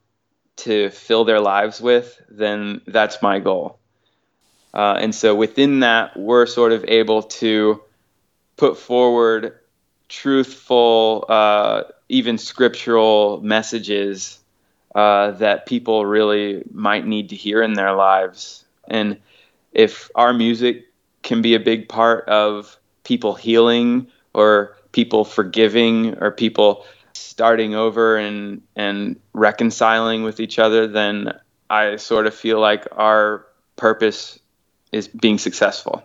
to 0.59 0.91
fill 0.91 1.25
their 1.25 1.41
lives 1.41 1.81
with, 1.81 2.21
then 2.31 2.83
that's 2.87 3.23
my 3.23 3.41
goal. 3.41 3.79
Uh, 4.75 4.97
and 4.99 5.15
so 5.15 5.35
within 5.35 5.81
that, 5.81 6.17
we're 6.17 6.47
sort 6.47 6.73
of 6.73 6.85
able 6.89 7.23
to 7.23 7.83
put 8.57 8.79
forward 8.79 9.59
truthful, 10.09 11.25
uh, 11.29 11.83
even 12.09 12.39
scriptural 12.39 13.41
messages 13.43 14.39
uh, 14.95 15.33
that 15.33 15.67
people 15.67 16.05
really 16.05 16.63
might 16.71 17.07
need 17.07 17.31
to 17.31 17.37
hear 17.37 17.63
in 17.63 17.75
their 17.75 17.95
lives. 17.95 18.65
And 18.89 19.19
if 19.73 20.11
our 20.15 20.33
music 20.33 20.87
can 21.23 21.43
be 21.43 21.55
a 21.55 21.61
big 21.61 21.89
part 21.89 22.29
of 22.29 22.79
people 23.05 23.35
healing 23.35 24.09
or 24.35 24.77
people 24.93 25.25
forgiving 25.25 26.19
or 26.19 26.31
people 26.31 26.85
starting 27.15 27.75
over 27.75 28.17
and 28.17 28.63
and 28.77 29.19
reconciling 29.33 30.23
with 30.23 30.41
each 30.41 30.59
other 30.59 30.87
then 30.87 31.33
i 31.71 31.97
sort 31.97 32.27
of 32.27 32.35
feel 32.35 32.61
like 32.61 32.87
our 32.93 33.47
purpose 33.77 34.39
is 34.93 35.09
being 35.09 35.39
successful 35.39 36.03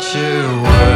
you 0.00 0.62
worrying 0.62 0.87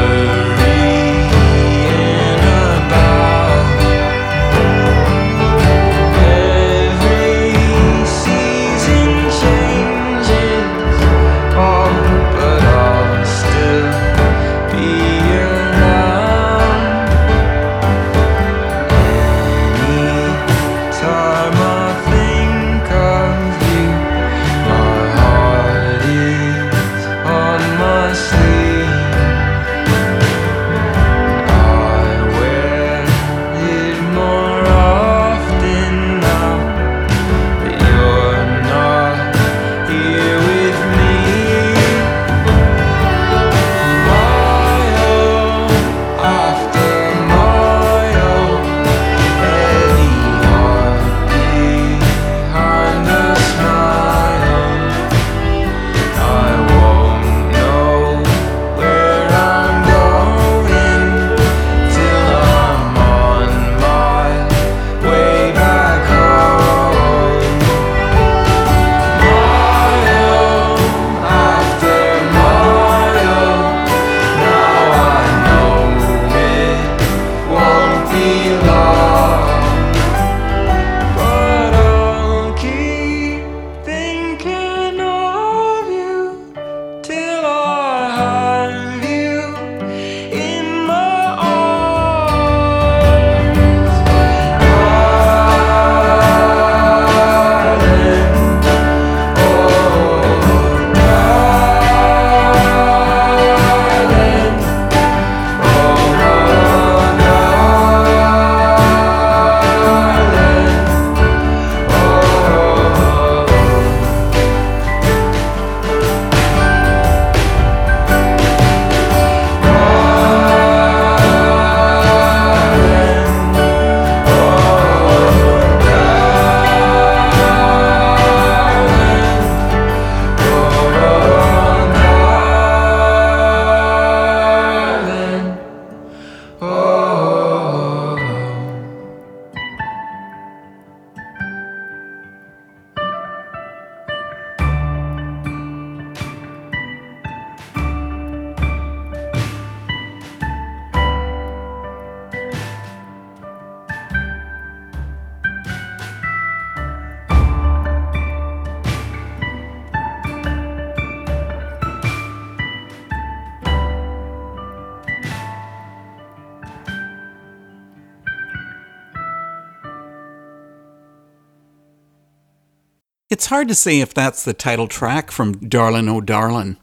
hard 173.63 173.69
to 173.69 173.75
say 173.77 174.01
if 174.01 174.13
that's 174.13 174.45
the 174.45 174.53
title 174.53 174.89
track 174.89 175.31
from 175.31 175.53
Darlin' 175.53 176.09
Oh 176.09 176.21
Darlin'. 176.21 176.79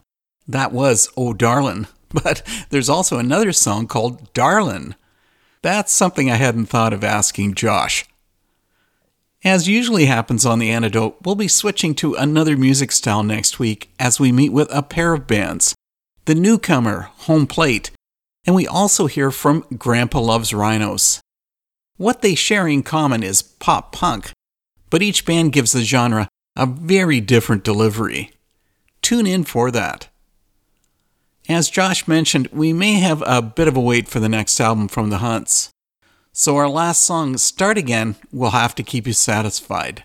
That 0.48 0.72
was 0.72 1.10
Oh 1.14 1.34
Darlin', 1.34 1.88
but 2.08 2.42
there's 2.70 2.88
also 2.88 3.18
another 3.18 3.52
song 3.52 3.86
called 3.86 4.32
Darlin'. 4.32 4.94
That's 5.60 5.92
something 5.92 6.30
I 6.30 6.36
hadn't 6.36 6.70
thought 6.70 6.94
of 6.94 7.04
asking 7.04 7.52
Josh. 7.52 8.06
As 9.44 9.68
usually 9.68 10.06
happens 10.06 10.46
on 10.46 10.58
The 10.58 10.70
Antidote, 10.70 11.18
we'll 11.22 11.34
be 11.34 11.48
switching 11.48 11.94
to 11.96 12.14
another 12.14 12.56
music 12.56 12.92
style 12.92 13.22
next 13.22 13.58
week 13.58 13.92
as 13.98 14.18
we 14.18 14.32
meet 14.32 14.48
with 14.50 14.74
a 14.74 14.82
pair 14.82 15.12
of 15.12 15.26
bands 15.26 15.74
the 16.24 16.34
newcomer, 16.34 17.10
Home 17.26 17.46
Plate, 17.46 17.90
and 18.46 18.56
we 18.56 18.66
also 18.66 19.04
hear 19.04 19.30
from 19.30 19.66
Grandpa 19.76 20.20
Loves 20.20 20.54
Rhinos. 20.54 21.20
What 21.98 22.22
they 22.22 22.34
share 22.34 22.66
in 22.66 22.82
common 22.82 23.22
is 23.22 23.42
pop 23.42 23.92
punk, 23.92 24.30
but 24.88 25.02
each 25.02 25.26
band 25.26 25.52
gives 25.52 25.72
the 25.72 25.82
genre 25.82 26.26
a 26.56 26.66
very 26.66 27.20
different 27.20 27.64
delivery. 27.64 28.32
Tune 29.02 29.26
in 29.26 29.44
for 29.44 29.70
that. 29.70 30.08
As 31.48 31.70
Josh 31.70 32.06
mentioned, 32.06 32.48
we 32.52 32.72
may 32.72 32.94
have 32.94 33.22
a 33.26 33.42
bit 33.42 33.66
of 33.66 33.76
a 33.76 33.80
wait 33.80 34.08
for 34.08 34.20
the 34.20 34.28
next 34.28 34.60
album 34.60 34.88
from 34.88 35.10
the 35.10 35.18
Hunts. 35.18 35.70
So 36.32 36.56
our 36.56 36.68
last 36.68 37.02
song, 37.02 37.36
Start 37.38 37.76
Again, 37.76 38.14
will 38.32 38.50
have 38.50 38.74
to 38.76 38.82
keep 38.82 39.06
you 39.06 39.12
satisfied. 39.12 40.04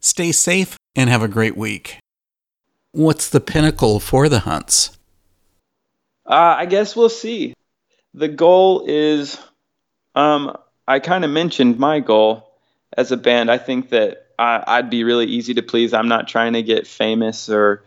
Stay 0.00 0.30
safe 0.30 0.76
and 0.94 1.08
have 1.08 1.22
a 1.22 1.28
great 1.28 1.56
week. 1.56 1.98
What's 2.92 3.30
the 3.30 3.40
pinnacle 3.40 3.98
for 3.98 4.28
the 4.28 4.40
Hunts? 4.40 4.98
Uh, 6.26 6.56
I 6.58 6.66
guess 6.66 6.94
we'll 6.94 7.08
see. 7.08 7.54
The 8.12 8.28
goal 8.28 8.84
is, 8.86 9.38
um, 10.14 10.56
I 10.86 10.98
kind 10.98 11.24
of 11.24 11.30
mentioned 11.30 11.78
my 11.78 12.00
goal 12.00 12.50
as 12.96 13.10
a 13.10 13.16
band. 13.16 13.50
I 13.50 13.58
think 13.58 13.90
that 13.90 14.27
I, 14.38 14.62
I'd 14.66 14.90
be 14.90 15.04
really 15.04 15.26
easy 15.26 15.54
to 15.54 15.62
please. 15.62 15.92
I'm 15.92 16.08
not 16.08 16.28
trying 16.28 16.52
to 16.52 16.62
get 16.62 16.86
famous 16.86 17.48
or 17.48 17.84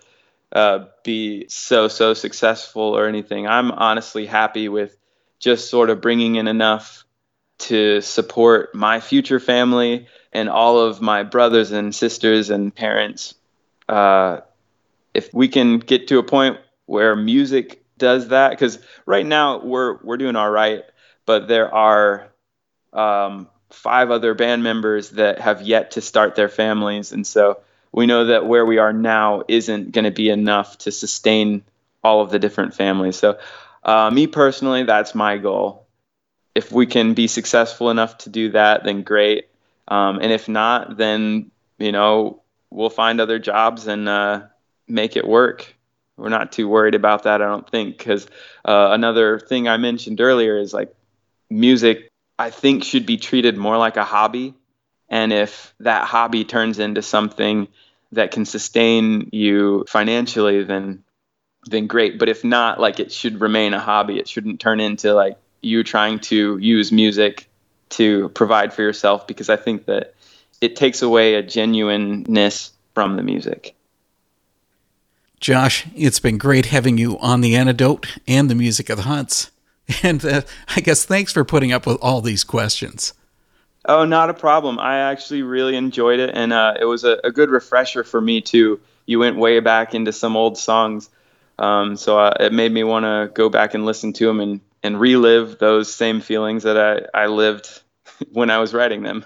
uh, 0.51 0.85
be 1.03 1.47
so 1.47 1.87
so 1.87 2.13
successful 2.13 2.83
or 2.97 3.07
anything. 3.07 3.47
I'm 3.47 3.71
honestly 3.71 4.25
happy 4.25 4.67
with 4.69 4.97
just 5.39 5.69
sort 5.69 5.89
of 5.89 6.01
bringing 6.01 6.35
in 6.35 6.47
enough 6.47 7.05
to 7.59 8.01
support 8.01 8.75
my 8.75 8.99
future 8.99 9.39
family 9.39 10.07
and 10.33 10.49
all 10.49 10.79
of 10.79 11.01
my 11.01 11.23
brothers 11.23 11.71
and 11.71 11.93
sisters 11.93 12.49
and 12.49 12.73
parents. 12.73 13.35
Uh, 13.87 14.41
if 15.13 15.33
we 15.33 15.47
can 15.47 15.79
get 15.79 16.07
to 16.07 16.17
a 16.17 16.23
point 16.23 16.57
where 16.85 17.15
music 17.15 17.83
does 17.97 18.29
that, 18.29 18.49
because 18.49 18.79
right 19.05 19.25
now 19.25 19.63
we're 19.63 19.97
we're 20.03 20.17
doing 20.17 20.35
all 20.35 20.49
right, 20.49 20.83
but 21.25 21.47
there 21.47 21.73
are 21.73 22.31
um, 22.93 23.47
five 23.71 24.11
other 24.11 24.33
band 24.33 24.63
members 24.63 25.11
that 25.11 25.39
have 25.39 25.61
yet 25.61 25.91
to 25.91 26.01
start 26.01 26.35
their 26.35 26.49
families, 26.49 27.11
and 27.11 27.25
so 27.25 27.59
we 27.91 28.05
know 28.05 28.25
that 28.25 28.45
where 28.45 28.65
we 28.65 28.77
are 28.77 28.93
now 28.93 29.43
isn't 29.47 29.91
going 29.91 30.05
to 30.05 30.11
be 30.11 30.29
enough 30.29 30.77
to 30.79 30.91
sustain 30.91 31.63
all 32.03 32.21
of 32.21 32.31
the 32.31 32.39
different 32.39 32.73
families. 32.73 33.17
So, 33.17 33.37
uh, 33.83 34.09
me 34.09 34.27
personally, 34.27 34.83
that's 34.83 35.13
my 35.13 35.37
goal. 35.37 35.85
If 36.55 36.71
we 36.71 36.85
can 36.85 37.13
be 37.13 37.27
successful 37.27 37.89
enough 37.89 38.17
to 38.19 38.29
do 38.29 38.51
that, 38.51 38.83
then 38.83 39.03
great. 39.03 39.47
Um, 39.87 40.19
and 40.21 40.31
if 40.31 40.47
not, 40.47 40.97
then 40.97 41.51
you 41.77 41.91
know 41.91 42.41
we'll 42.69 42.89
find 42.89 43.19
other 43.19 43.39
jobs 43.39 43.87
and 43.87 44.07
uh, 44.07 44.43
make 44.87 45.15
it 45.15 45.27
work. 45.27 45.75
We're 46.17 46.29
not 46.29 46.51
too 46.51 46.67
worried 46.67 46.95
about 46.95 47.23
that, 47.23 47.41
I 47.41 47.45
don't 47.45 47.69
think, 47.69 47.97
because 47.97 48.27
uh, 48.65 48.89
another 48.91 49.39
thing 49.39 49.67
I 49.67 49.77
mentioned 49.77 50.21
earlier 50.21 50.57
is 50.57 50.73
like 50.73 50.93
music. 51.49 52.10
I 52.37 52.49
think 52.49 52.83
should 52.83 53.05
be 53.05 53.17
treated 53.17 53.57
more 53.57 53.77
like 53.77 53.97
a 53.97 54.03
hobby 54.03 54.55
and 55.11 55.33
if 55.33 55.75
that 55.81 56.05
hobby 56.05 56.45
turns 56.45 56.79
into 56.79 57.01
something 57.01 57.67
that 58.13 58.31
can 58.31 58.45
sustain 58.45 59.29
you 59.33 59.85
financially, 59.87 60.63
then 60.63 61.03
then 61.65 61.85
great. 61.85 62.17
But 62.17 62.29
if 62.29 62.43
not, 62.43 62.79
like 62.79 62.99
it 62.99 63.11
should 63.11 63.41
remain 63.41 63.73
a 63.73 63.79
hobby. 63.79 64.17
It 64.17 64.27
shouldn't 64.27 64.61
turn 64.61 64.79
into 64.79 65.13
like 65.13 65.37
you 65.61 65.83
trying 65.83 66.19
to 66.19 66.57
use 66.57 66.91
music 66.91 67.47
to 67.89 68.29
provide 68.29 68.73
for 68.73 68.81
yourself 68.81 69.27
because 69.27 69.49
I 69.49 69.57
think 69.57 69.85
that 69.85 70.15
it 70.61 70.77
takes 70.77 71.01
away 71.01 71.35
a 71.35 71.43
genuineness 71.43 72.71
from 72.93 73.17
the 73.17 73.23
music. 73.23 73.75
Josh, 75.41 75.85
it's 75.95 76.19
been 76.19 76.37
great 76.37 76.67
having 76.67 76.97
you 76.97 77.17
on 77.19 77.41
The 77.41 77.55
Antidote 77.55 78.17
and 78.27 78.49
the 78.49 78.55
Music 78.55 78.89
of 78.89 78.97
the 78.97 79.03
Hunts. 79.03 79.51
And 80.03 80.23
uh, 80.25 80.41
I 80.75 80.81
guess 80.81 81.05
thanks 81.05 81.33
for 81.33 81.43
putting 81.43 81.71
up 81.71 81.85
with 81.85 81.97
all 82.01 82.21
these 82.21 82.43
questions. 82.43 83.13
Oh, 83.85 84.05
not 84.05 84.29
a 84.29 84.33
problem. 84.33 84.79
I 84.79 84.99
actually 84.99 85.41
really 85.41 85.75
enjoyed 85.75 86.19
it, 86.19 86.31
and 86.33 86.53
uh, 86.53 86.75
it 86.79 86.85
was 86.85 87.03
a, 87.03 87.19
a, 87.23 87.31
good 87.31 87.49
refresher 87.49 88.03
for 88.03 88.21
me 88.21 88.41
too. 88.41 88.79
You 89.07 89.17
went 89.17 89.37
way 89.37 89.59
back 89.59 89.95
into 89.95 90.13
some 90.13 90.37
old 90.37 90.57
songs, 90.57 91.09
um, 91.57 91.95
so 91.95 92.19
uh, 92.19 92.33
it 92.39 92.53
made 92.53 92.71
me 92.71 92.83
want 92.83 93.05
to 93.05 93.31
go 93.33 93.49
back 93.49 93.73
and 93.73 93.85
listen 93.85 94.13
to 94.13 94.27
them 94.27 94.39
and, 94.39 94.61
and 94.83 94.99
relive 94.99 95.57
those 95.57 95.91
same 95.93 96.21
feelings 96.21 96.63
that 96.63 96.77
I, 96.77 97.23
I 97.23 97.25
lived 97.25 97.81
when 98.31 98.51
I 98.51 98.59
was 98.59 98.73
writing 98.73 99.01
them. 99.01 99.25